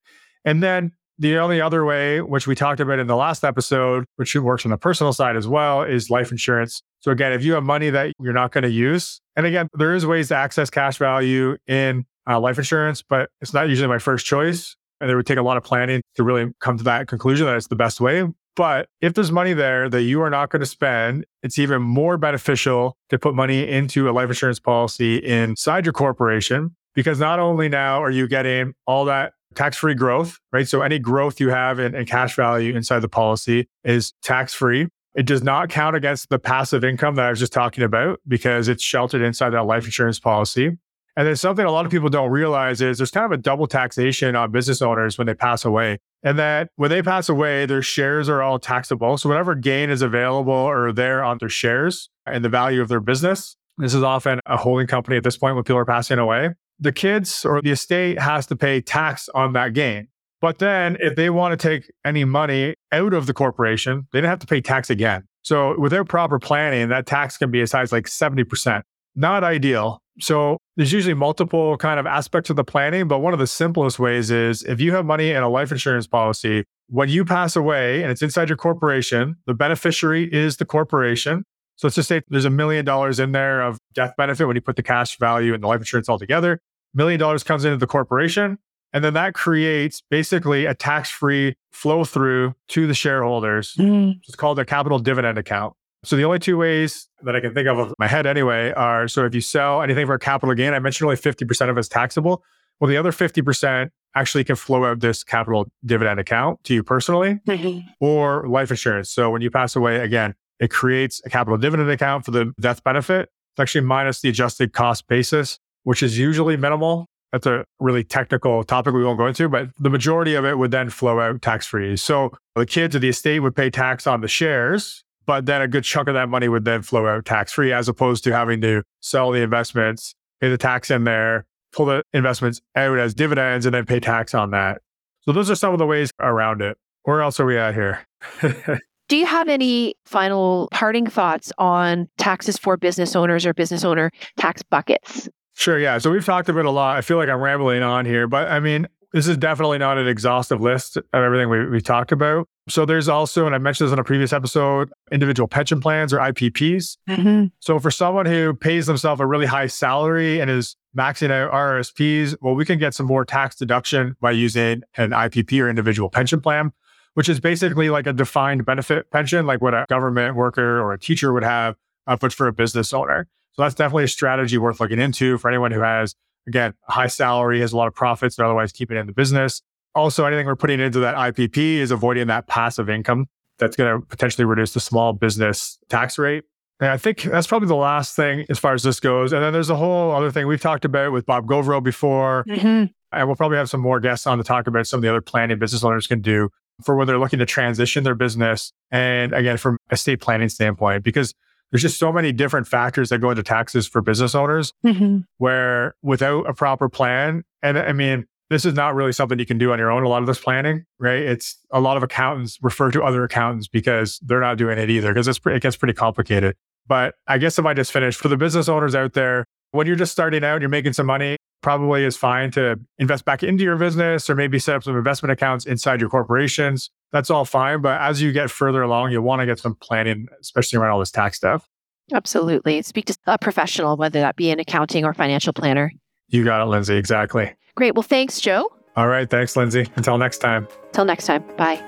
And 0.45 0.63
then 0.63 0.91
the 1.19 1.37
only 1.37 1.61
other 1.61 1.85
way, 1.85 2.21
which 2.21 2.47
we 2.47 2.55
talked 2.55 2.79
about 2.79 2.97
in 2.97 3.07
the 3.07 3.15
last 3.15 3.43
episode, 3.43 4.05
which 4.15 4.35
works 4.35 4.65
on 4.65 4.71
the 4.71 4.77
personal 4.77 5.13
side 5.13 5.35
as 5.35 5.47
well, 5.47 5.83
is 5.83 6.09
life 6.09 6.31
insurance. 6.31 6.81
So 6.99 7.11
again, 7.11 7.31
if 7.31 7.43
you 7.43 7.53
have 7.53 7.63
money 7.63 7.89
that 7.91 8.13
you're 8.19 8.33
not 8.33 8.51
going 8.51 8.63
to 8.63 8.71
use, 8.71 9.21
and 9.35 9.45
again, 9.45 9.67
there 9.73 9.93
is 9.93 10.05
ways 10.05 10.29
to 10.29 10.35
access 10.35 10.69
cash 10.69 10.97
value 10.97 11.57
in 11.67 12.05
uh, 12.27 12.39
life 12.39 12.57
insurance, 12.57 13.03
but 13.03 13.29
it's 13.39 13.53
not 13.53 13.69
usually 13.69 13.87
my 13.87 13.99
first 13.99 14.25
choice. 14.25 14.75
And 14.99 15.09
it 15.09 15.15
would 15.15 15.25
take 15.25 15.39
a 15.39 15.43
lot 15.43 15.57
of 15.57 15.63
planning 15.63 16.01
to 16.15 16.23
really 16.23 16.51
come 16.59 16.77
to 16.77 16.83
that 16.83 17.07
conclusion 17.07 17.47
that 17.47 17.55
it's 17.55 17.67
the 17.67 17.75
best 17.75 17.99
way. 17.99 18.23
But 18.55 18.89
if 18.99 19.13
there's 19.13 19.31
money 19.31 19.53
there 19.53 19.89
that 19.89 20.01
you 20.01 20.21
are 20.21 20.29
not 20.29 20.49
going 20.49 20.59
to 20.59 20.65
spend, 20.65 21.25
it's 21.41 21.57
even 21.57 21.81
more 21.81 22.17
beneficial 22.17 22.97
to 23.09 23.17
put 23.17 23.33
money 23.33 23.67
into 23.67 24.09
a 24.09 24.11
life 24.11 24.27
insurance 24.27 24.59
policy 24.59 25.17
inside 25.17 25.85
your 25.85 25.93
corporation 25.93 26.75
because 26.93 27.19
not 27.19 27.39
only 27.39 27.69
now 27.69 28.03
are 28.03 28.11
you 28.11 28.27
getting 28.27 28.73
all 28.85 29.05
that 29.05 29.33
tax 29.55 29.77
free 29.77 29.95
growth, 29.95 30.37
right? 30.51 30.67
So 30.67 30.81
any 30.81 30.99
growth 30.99 31.39
you 31.39 31.49
have 31.49 31.79
in, 31.79 31.95
in 31.95 32.05
cash 32.05 32.35
value 32.35 32.75
inside 32.75 32.99
the 32.99 33.09
policy 33.09 33.67
is 33.83 34.13
tax 34.21 34.53
free. 34.53 34.87
It 35.15 35.25
does 35.25 35.43
not 35.43 35.69
count 35.69 35.95
against 35.95 36.29
the 36.29 36.39
passive 36.39 36.83
income 36.83 37.15
that 37.15 37.25
I 37.25 37.29
was 37.29 37.39
just 37.39 37.51
talking 37.51 37.83
about 37.83 38.19
because 38.27 38.67
it's 38.67 38.83
sheltered 38.83 39.21
inside 39.21 39.49
that 39.51 39.65
life 39.65 39.85
insurance 39.85 40.19
policy. 40.19 40.77
And 41.17 41.27
then 41.27 41.35
something 41.35 41.65
a 41.65 41.71
lot 41.71 41.85
of 41.85 41.91
people 41.91 42.07
don't 42.07 42.31
realize 42.31 42.81
is 42.81 42.97
there's 42.97 43.11
kind 43.11 43.25
of 43.25 43.31
a 43.31 43.37
double 43.37 43.67
taxation 43.67 44.35
on 44.35 44.51
business 44.51 44.81
owners 44.81 45.17
when 45.17 45.27
they 45.27 45.33
pass 45.33 45.65
away. 45.65 45.99
And 46.23 46.37
that 46.37 46.69
when 46.75 46.89
they 46.89 47.01
pass 47.01 47.29
away, 47.29 47.65
their 47.65 47.81
shares 47.81 48.29
are 48.29 48.41
all 48.41 48.59
taxable. 48.59 49.17
So 49.17 49.27
whatever 49.27 49.55
gain 49.55 49.89
is 49.89 50.01
available 50.01 50.53
or 50.53 50.91
there 50.91 51.23
on 51.23 51.37
their 51.39 51.49
shares 51.49 52.09
and 52.25 52.45
the 52.45 52.49
value 52.49 52.81
of 52.81 52.89
their 52.89 52.99
business, 52.99 53.55
this 53.77 53.93
is 53.93 54.03
often 54.03 54.39
a 54.45 54.57
holding 54.57 54.87
company 54.87 55.17
at 55.17 55.23
this 55.23 55.37
point 55.37 55.55
when 55.55 55.63
people 55.63 55.79
are 55.79 55.85
passing 55.85 56.19
away. 56.19 56.49
The 56.79 56.91
kids 56.91 57.45
or 57.45 57.61
the 57.61 57.71
estate 57.71 58.19
has 58.19 58.45
to 58.47 58.55
pay 58.55 58.81
tax 58.81 59.29
on 59.33 59.53
that 59.53 59.73
gain. 59.73 60.07
But 60.41 60.57
then 60.57 60.97
if 60.99 61.15
they 61.15 61.29
want 61.29 61.59
to 61.59 61.69
take 61.69 61.91
any 62.03 62.25
money 62.25 62.75
out 62.91 63.13
of 63.13 63.27
the 63.27 63.33
corporation, 63.33 64.07
they 64.11 64.21
don't 64.21 64.29
have 64.29 64.39
to 64.39 64.47
pay 64.47 64.61
tax 64.61 64.89
again. 64.89 65.23
So 65.43 65.79
without 65.79 66.07
proper 66.07 66.39
planning, 66.39 66.89
that 66.89 67.05
tax 67.05 67.37
can 67.37 67.51
be 67.51 67.61
as 67.61 67.71
high 67.71 67.81
as 67.81 67.91
like 67.91 68.05
70%. 68.05 68.81
Not 69.15 69.43
ideal. 69.43 70.00
So 70.19 70.57
there's 70.75 70.91
usually 70.91 71.13
multiple 71.13 71.77
kind 71.77 71.99
of 71.99 72.05
aspects 72.05 72.49
of 72.49 72.55
the 72.55 72.63
planning, 72.63 73.07
but 73.07 73.19
one 73.19 73.33
of 73.33 73.39
the 73.39 73.47
simplest 73.47 73.97
ways 73.97 74.29
is 74.29 74.61
if 74.63 74.81
you 74.81 74.93
have 74.93 75.05
money 75.05 75.31
in 75.31 75.41
a 75.41 75.49
life 75.49 75.71
insurance 75.71 76.07
policy, 76.07 76.65
when 76.87 77.07
you 77.09 77.23
pass 77.23 77.55
away 77.55 78.01
and 78.01 78.11
it's 78.11 78.21
inside 78.21 78.49
your 78.49 78.57
corporation, 78.57 79.37
the 79.45 79.53
beneficiary 79.53 80.31
is 80.31 80.57
the 80.57 80.65
corporation. 80.65 81.45
So 81.77 81.87
let's 81.87 81.95
just 81.95 82.09
say 82.09 82.21
there's 82.27 82.45
a 82.45 82.49
million 82.49 82.83
dollars 82.83 83.19
in 83.19 83.31
there 83.31 83.61
of 83.61 83.79
death 83.93 84.13
benefit 84.17 84.45
when 84.45 84.55
you 84.55 84.61
put 84.61 84.75
the 84.75 84.83
cash 84.83 85.17
value 85.17 85.53
and 85.53 85.63
the 85.63 85.67
life 85.67 85.79
insurance 85.79 86.09
all 86.09 86.19
together. 86.19 86.59
Million 86.93 87.19
dollars 87.19 87.43
comes 87.43 87.63
into 87.63 87.77
the 87.77 87.87
corporation. 87.87 88.59
And 88.93 89.03
then 89.03 89.13
that 89.13 89.33
creates 89.33 90.03
basically 90.09 90.65
a 90.65 90.73
tax 90.73 91.09
free 91.09 91.55
flow 91.71 92.03
through 92.03 92.53
to 92.69 92.87
the 92.87 92.93
shareholders. 92.93 93.75
Mm. 93.75 94.19
It's 94.27 94.35
called 94.35 94.59
a 94.59 94.65
capital 94.65 94.99
dividend 94.99 95.37
account. 95.37 95.73
So 96.03 96.15
the 96.15 96.23
only 96.23 96.39
two 96.39 96.57
ways 96.57 97.07
that 97.23 97.35
I 97.35 97.39
can 97.39 97.53
think 97.53 97.67
of 97.67 97.77
of 97.77 97.93
my 97.99 98.07
head 98.07 98.25
anyway 98.25 98.71
are 98.71 99.07
so 99.07 99.25
if 99.25 99.35
you 99.35 99.41
sell 99.41 99.81
anything 99.81 100.07
for 100.07 100.15
a 100.15 100.19
capital 100.19 100.55
gain, 100.55 100.73
I 100.73 100.79
mentioned 100.79 101.05
only 101.05 101.17
50% 101.17 101.69
of 101.69 101.77
it 101.77 101.79
is 101.79 101.87
taxable. 101.87 102.43
Well, 102.79 102.89
the 102.89 102.97
other 102.97 103.11
50% 103.11 103.89
actually 104.15 104.43
can 104.43 104.55
flow 104.55 104.85
out 104.85 104.99
this 104.99 105.23
capital 105.23 105.67
dividend 105.85 106.19
account 106.19 106.63
to 106.63 106.73
you 106.73 106.83
personally 106.83 107.39
mm-hmm. 107.47 107.87
or 107.99 108.47
life 108.47 108.71
insurance. 108.71 109.11
So 109.11 109.29
when 109.29 109.41
you 109.41 109.51
pass 109.51 109.75
away, 109.75 109.97
again, 109.97 110.33
it 110.59 110.71
creates 110.71 111.21
a 111.25 111.29
capital 111.29 111.57
dividend 111.57 111.89
account 111.89 112.25
for 112.25 112.31
the 112.31 112.53
death 112.59 112.83
benefit. 112.83 113.29
It's 113.53 113.59
actually 113.59 113.81
minus 113.81 114.21
the 114.21 114.29
adjusted 114.29 114.73
cost 114.73 115.07
basis, 115.07 115.59
which 115.83 116.01
is 116.01 116.17
usually 116.17 116.57
minimal. 116.57 117.05
That's 117.31 117.45
a 117.45 117.63
really 117.79 118.03
technical 118.03 118.63
topic 118.63 118.93
we 118.93 119.03
won't 119.03 119.17
go 119.17 119.27
into, 119.27 119.47
but 119.47 119.69
the 119.79 119.89
majority 119.89 120.35
of 120.35 120.45
it 120.45 120.57
would 120.57 120.71
then 120.71 120.89
flow 120.89 121.19
out 121.19 121.41
tax 121.41 121.65
free. 121.65 121.95
So 121.95 122.31
the 122.55 122.65
kids 122.65 122.95
of 122.95 123.01
the 123.01 123.09
estate 123.09 123.39
would 123.39 123.55
pay 123.55 123.69
tax 123.69 124.05
on 124.05 124.21
the 124.21 124.27
shares, 124.27 125.03
but 125.25 125.45
then 125.45 125.61
a 125.61 125.67
good 125.67 125.83
chunk 125.83 126.07
of 126.07 126.13
that 126.13 126.29
money 126.29 126.47
would 126.47 126.65
then 126.65 126.81
flow 126.81 127.07
out 127.07 127.25
tax 127.25 127.51
free 127.51 127.71
as 127.71 127.87
opposed 127.87 128.23
to 128.23 128.31
having 128.31 128.61
to 128.61 128.83
sell 128.99 129.31
the 129.31 129.41
investments, 129.41 130.15
pay 130.39 130.49
the 130.49 130.57
tax 130.57 130.91
in 130.91 131.03
there, 131.03 131.45
pull 131.71 131.85
the 131.85 132.03
investments 132.13 132.61
out 132.75 132.97
as 132.97 133.13
dividends, 133.13 133.65
and 133.65 133.73
then 133.73 133.85
pay 133.85 133.99
tax 133.99 134.33
on 134.33 134.51
that. 134.51 134.81
So 135.21 135.31
those 135.31 135.49
are 135.49 135.55
some 135.55 135.73
of 135.73 135.79
the 135.79 135.85
ways 135.85 136.11
around 136.19 136.61
it. 136.61 136.77
Where 137.03 137.21
else 137.21 137.39
are 137.39 137.45
we 137.45 137.57
at 137.57 137.73
here? 137.73 138.05
Do 139.07 139.17
you 139.17 139.25
have 139.25 139.49
any 139.49 139.95
final 140.05 140.69
parting 140.71 141.05
thoughts 141.05 141.51
on 141.57 142.07
taxes 142.17 142.57
for 142.57 142.77
business 142.77 143.15
owners 143.15 143.45
or 143.45 143.53
business 143.53 143.83
owner 143.83 144.09
tax 144.37 144.63
buckets? 144.63 145.27
Sure. 145.53 145.77
Yeah. 145.77 145.97
So 145.97 146.09
we've 146.09 146.25
talked 146.25 146.47
about 146.47 146.65
a 146.65 146.71
lot. 146.71 146.97
I 146.97 147.01
feel 147.01 147.17
like 147.17 147.27
I'm 147.27 147.41
rambling 147.41 147.83
on 147.83 148.05
here, 148.05 148.25
but 148.25 148.49
I 148.49 148.59
mean, 148.59 148.87
this 149.11 149.27
is 149.27 149.35
definitely 149.37 149.79
not 149.79 149.97
an 149.97 150.07
exhaustive 150.07 150.61
list 150.61 150.95
of 150.97 151.03
everything 151.13 151.49
we, 151.49 151.67
we 151.67 151.81
talked 151.81 152.11
about. 152.11 152.47
So 152.69 152.85
there's 152.85 153.09
also, 153.09 153.45
and 153.45 153.55
I 153.55 153.57
mentioned 153.57 153.87
this 153.87 153.93
in 153.93 153.99
a 153.99 154.03
previous 154.03 154.31
episode, 154.31 154.91
individual 155.11 155.47
pension 155.47 155.81
plans 155.81 156.13
or 156.13 156.19
IPPs. 156.19 156.97
Mm-hmm. 157.09 157.45
So 157.59 157.79
for 157.79 157.89
someone 157.89 158.25
who 158.27 158.53
pays 158.53 158.85
themselves 158.85 159.19
a 159.19 159.25
really 159.25 159.47
high 159.47 159.67
salary 159.67 160.39
and 160.39 160.49
is 160.49 160.75
maxing 160.95 161.31
out 161.31 161.51
RRSPs, 161.51 162.35
well, 162.39 162.53
we 162.53 162.65
can 162.65 162.77
get 162.77 162.93
some 162.93 163.07
more 163.07 163.25
tax 163.25 163.55
deduction 163.55 164.15
by 164.21 164.31
using 164.31 164.83
an 164.95 165.09
IPP 165.09 165.59
or 165.59 165.69
individual 165.69 166.09
pension 166.09 166.39
plan, 166.39 166.71
which 167.15 167.29
is 167.29 167.39
basically 167.39 167.89
like 167.89 168.05
a 168.05 168.13
defined 168.13 168.63
benefit 168.65 169.09
pension, 169.09 169.47
like 169.47 169.61
what 169.61 169.73
a 169.73 169.85
government 169.89 170.35
worker 170.35 170.79
or 170.79 170.93
a 170.93 170.99
teacher 170.99 171.33
would 171.33 171.43
have, 171.43 171.75
uh, 172.05 172.15
but 172.15 172.31
for 172.31 172.47
a 172.47 172.53
business 172.53 172.93
owner. 172.93 173.27
So 173.53 173.63
that's 173.63 173.75
definitely 173.75 174.05
a 174.05 174.09
strategy 174.09 174.57
worth 174.57 174.79
looking 174.79 174.99
into 174.99 175.37
for 175.39 175.49
anyone 175.49 175.71
who 175.71 175.81
has, 175.81 176.15
again, 176.47 176.73
a 176.87 176.91
high 176.91 177.07
salary, 177.07 177.59
has 177.61 177.73
a 177.73 177.77
lot 177.77 177.87
of 177.87 177.95
profits, 177.95 178.37
and 178.37 178.45
otherwise 178.45 178.71
keep 178.71 178.91
it 178.91 178.97
in 178.97 179.07
the 179.07 179.13
business. 179.13 179.61
Also, 179.93 180.25
anything 180.25 180.45
we're 180.45 180.55
putting 180.55 180.79
into 180.79 180.99
that 180.99 181.15
IPP 181.15 181.57
is 181.57 181.91
avoiding 181.91 182.27
that 182.27 182.47
passive 182.47 182.89
income 182.89 183.27
that's 183.59 183.75
going 183.75 183.99
to 183.99 184.05
potentially 184.05 184.45
reduce 184.45 184.73
the 184.73 184.79
small 184.79 185.13
business 185.13 185.77
tax 185.89 186.17
rate. 186.17 186.43
And 186.79 186.89
I 186.89 186.97
think 186.97 187.21
that's 187.21 187.45
probably 187.45 187.67
the 187.67 187.75
last 187.75 188.15
thing 188.15 188.45
as 188.49 188.57
far 188.57 188.73
as 188.73 188.81
this 188.81 188.99
goes. 188.99 189.33
And 189.33 189.43
then 189.43 189.53
there's 189.53 189.69
a 189.69 189.75
whole 189.75 190.11
other 190.11 190.31
thing 190.31 190.47
we've 190.47 190.61
talked 190.61 190.83
about 190.83 191.11
with 191.11 191.27
Bob 191.27 191.45
Govro 191.45 191.81
before. 191.81 192.43
Mm-hmm. 192.47 192.85
And 193.13 193.27
we'll 193.27 193.35
probably 193.35 193.57
have 193.57 193.69
some 193.69 193.81
more 193.81 193.99
guests 193.99 194.25
on 194.25 194.39
to 194.39 194.43
talk 194.43 194.65
about 194.65 194.87
some 194.87 194.97
of 194.97 195.01
the 195.01 195.09
other 195.09 195.21
planning 195.21 195.59
business 195.59 195.83
owners 195.83 196.07
can 196.07 196.21
do 196.21 196.49
for 196.83 196.95
when 196.95 197.05
they're 197.05 197.19
looking 197.19 197.39
to 197.39 197.45
transition 197.45 198.03
their 198.03 198.15
business. 198.15 198.73
And 198.89 199.33
again, 199.33 199.57
from 199.57 199.77
estate 199.91 200.21
planning 200.21 200.49
standpoint, 200.49 201.03
because 201.03 201.35
there's 201.71 201.83
just 201.83 201.99
so 201.99 202.11
many 202.11 202.31
different 202.31 202.67
factors 202.67 203.09
that 203.09 203.19
go 203.19 203.29
into 203.29 203.43
taxes 203.43 203.87
for 203.87 204.01
business 204.01 204.33
owners 204.33 204.73
mm-hmm. 204.83 205.19
where 205.37 205.95
without 206.01 206.49
a 206.49 206.53
proper 206.53 206.89
plan, 206.89 207.43
and 207.61 207.77
I 207.77 207.93
mean, 207.93 208.25
this 208.51 208.65
is 208.65 208.73
not 208.73 208.93
really 208.93 209.11
something 209.11 209.39
you 209.39 209.45
can 209.45 209.57
do 209.57 209.71
on 209.71 209.79
your 209.79 209.91
own. 209.91 210.03
A 210.03 210.07
lot 210.07 210.21
of 210.21 210.27
this 210.27 210.39
planning, 210.39 210.85
right? 210.99 211.21
It's 211.21 211.57
a 211.71 211.79
lot 211.79 211.97
of 211.97 212.03
accountants 212.03 212.59
refer 212.61 212.91
to 212.91 213.03
other 213.03 213.23
accountants 213.23 213.67
because 213.67 214.19
they're 214.23 214.41
not 214.41 214.57
doing 214.57 214.77
it 214.77 214.89
either 214.89 215.13
because 215.13 215.27
it 215.27 215.61
gets 215.61 215.75
pretty 215.75 215.93
complicated. 215.93 216.55
But 216.87 217.15
I 217.27 217.37
guess 217.37 217.57
if 217.57 217.65
I 217.65 217.73
just 217.73 217.91
finish 217.91 218.15
for 218.15 218.27
the 218.27 218.37
business 218.37 218.67
owners 218.69 218.95
out 218.95 219.13
there, 219.13 219.45
when 219.71 219.87
you're 219.87 219.95
just 219.95 220.11
starting 220.11 220.43
out, 220.43 220.55
and 220.55 220.61
you're 220.61 220.69
making 220.69 220.93
some 220.93 221.05
money, 221.05 221.37
probably 221.61 222.03
is 222.03 222.17
fine 222.17 222.51
to 222.51 222.79
invest 222.97 223.23
back 223.23 223.41
into 223.41 223.63
your 223.63 223.77
business 223.77 224.29
or 224.29 224.35
maybe 224.35 224.59
set 224.59 224.75
up 224.75 224.83
some 224.83 224.97
investment 224.97 225.31
accounts 225.31 225.65
inside 225.65 226.01
your 226.01 226.09
corporations 226.09 226.89
that's 227.11 227.29
all 227.29 227.45
fine. 227.45 227.81
But 227.81 228.01
as 228.01 228.21
you 228.21 228.31
get 228.31 228.49
further 228.49 228.81
along, 228.81 229.11
you 229.11 229.21
want 229.21 229.41
to 229.41 229.45
get 229.45 229.59
some 229.59 229.75
planning, 229.75 230.27
especially 230.39 230.79
around 230.79 230.91
all 230.91 230.99
this 230.99 231.11
tax 231.11 231.37
stuff. 231.37 231.67
Absolutely. 232.13 232.81
Speak 232.81 233.05
to 233.05 233.17
a 233.27 233.37
professional, 233.37 233.95
whether 233.97 234.19
that 234.19 234.35
be 234.35 234.49
an 234.49 234.59
accounting 234.59 235.05
or 235.05 235.13
financial 235.13 235.53
planner. 235.53 235.91
You 236.27 236.43
got 236.43 236.61
it, 236.61 236.69
Lindsay. 236.69 236.95
Exactly. 236.95 237.53
Great. 237.75 237.95
Well, 237.95 238.03
thanks, 238.03 238.39
Joe. 238.39 238.71
All 238.95 239.07
right. 239.07 239.29
Thanks, 239.29 239.55
Lindsay. 239.55 239.87
Until 239.95 240.17
next 240.17 240.39
time. 240.39 240.67
Until 240.87 241.05
next 241.05 241.25
time. 241.25 241.43
Bye. 241.57 241.81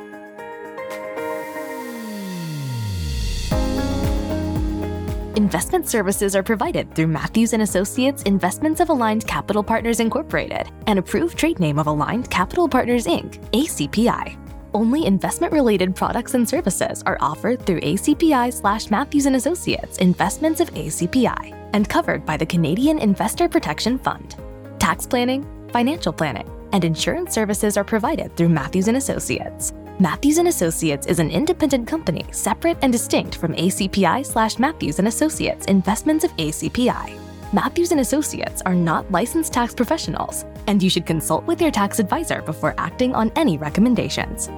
Investment 5.36 5.88
services 5.88 6.36
are 6.36 6.44
provided 6.44 6.94
through 6.94 7.08
Matthews 7.08 7.54
and 7.54 7.64
Associates 7.64 8.22
Investments 8.22 8.80
of 8.80 8.90
Aligned 8.90 9.26
Capital 9.26 9.64
Partners 9.64 10.00
Incorporated, 10.00 10.70
an 10.86 11.00
approved 11.00 11.38
trade 11.38 11.60
name 11.60 11.80
of 11.80 11.88
Aligned 11.88 12.30
Capital 12.30 12.70
Partners 12.70 13.08
Inc., 13.08 13.40
ACPI. 13.52 14.38
Only 14.76 15.06
investment-related 15.06 15.96
products 15.96 16.36
and 16.36 16.48
services 16.48 17.02
are 17.08 17.18
offered 17.20 17.66
through 17.66 17.82
ACPI 17.82 18.54
slash 18.54 18.92
Matthews 18.92 19.26
and 19.26 19.36
Associates 19.36 19.98
Investments 19.98 20.62
of 20.62 20.72
ACPI 20.76 21.70
and 21.74 21.90
covered 21.90 22.26
by 22.28 22.38
the 22.38 22.46
Canadian 22.46 23.00
Investor 23.00 23.50
Protection 23.50 23.98
Fund. 23.98 24.36
Tax 24.80 25.08
planning, 25.08 25.46
financial 25.74 26.14
planning, 26.14 26.50
and 26.72 26.86
insurance 26.86 27.34
services 27.34 27.76
are 27.76 27.84
provided 27.84 28.34
through 28.38 28.50
Matthews 28.50 28.88
and 28.88 28.96
Associates. 28.96 29.74
Matthews 30.00 30.38
and 30.38 30.48
Associates 30.48 31.08
is 31.08 31.20
an 31.20 31.32
independent 31.32 31.88
company 31.88 32.26
separate 32.32 32.78
and 32.82 32.94
distinct 32.94 33.36
from 33.36 33.54
ACPI 33.56 34.26
slash 34.26 34.60
Matthews 34.60 35.00
and 35.00 35.08
Associates 35.08 35.66
Investments 35.66 36.24
of 36.24 36.32
ACPI. 36.38 37.20
Matthews 37.54 37.92
and 37.92 38.02
Associates 38.02 38.62
are 38.66 38.74
not 38.74 39.12
licensed 39.12 39.54
tax 39.54 39.74
professionals, 39.74 40.46
and 40.68 40.82
you 40.82 40.90
should 40.90 41.06
consult 41.06 41.46
with 41.46 41.62
your 41.62 41.72
tax 41.72 42.00
advisor 42.00 42.42
before 42.42 42.74
acting 42.78 43.14
on 43.14 43.32
any 43.36 43.58
recommendations. 43.58 44.50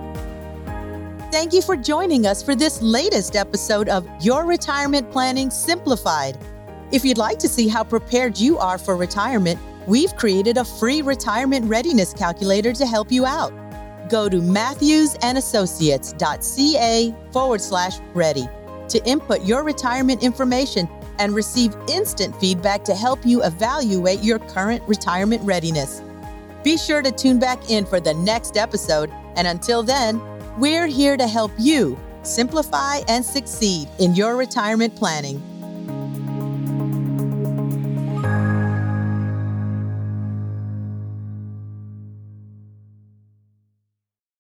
Thank 1.31 1.53
you 1.53 1.61
for 1.61 1.75
joining 1.75 2.25
us 2.25 2.41
for 2.41 2.55
this 2.55 2.81
latest 2.81 3.35
episode 3.35 3.89
of 3.89 4.07
Your 4.21 4.45
Retirement 4.45 5.11
Planning 5.11 5.49
Simplified. 5.49 6.37
If 6.91 7.03
you'd 7.03 7.17
like 7.17 7.39
to 7.39 7.49
see 7.49 7.67
how 7.67 7.83
prepared 7.83 8.37
you 8.37 8.57
are 8.57 8.77
for 8.77 8.95
retirement, 8.95 9.59
we've 9.87 10.15
created 10.15 10.57
a 10.57 10.65
free 10.65 11.01
retirement 11.01 11.65
readiness 11.65 12.13
calculator 12.13 12.71
to 12.73 12.85
help 12.85 13.11
you 13.11 13.25
out. 13.25 13.51
Go 14.09 14.29
to 14.29 14.37
matthewsandassociates.ca 14.37 17.15
forward 17.31 17.61
slash 17.61 17.97
ready 18.13 18.47
to 18.89 19.03
input 19.05 19.43
your 19.43 19.63
retirement 19.63 20.23
information 20.23 20.87
and 21.17 21.33
receive 21.33 21.75
instant 21.89 22.35
feedback 22.39 22.83
to 22.83 22.93
help 22.93 23.25
you 23.25 23.43
evaluate 23.43 24.21
your 24.21 24.39
current 24.39 24.83
retirement 24.87 25.41
readiness. 25.43 26.01
Be 26.63 26.77
sure 26.77 27.01
to 27.01 27.11
tune 27.11 27.39
back 27.39 27.69
in 27.69 27.85
for 27.85 27.99
the 27.99 28.13
next 28.13 28.57
episode, 28.57 29.11
and 29.35 29.47
until 29.47 29.83
then, 29.83 30.21
we're 30.59 30.87
here 30.87 31.17
to 31.17 31.27
help 31.27 31.51
you 31.57 31.97
simplify 32.23 32.99
and 33.07 33.23
succeed 33.23 33.87
in 33.99 34.15
your 34.15 34.35
retirement 34.35 34.95
planning. 34.95 35.41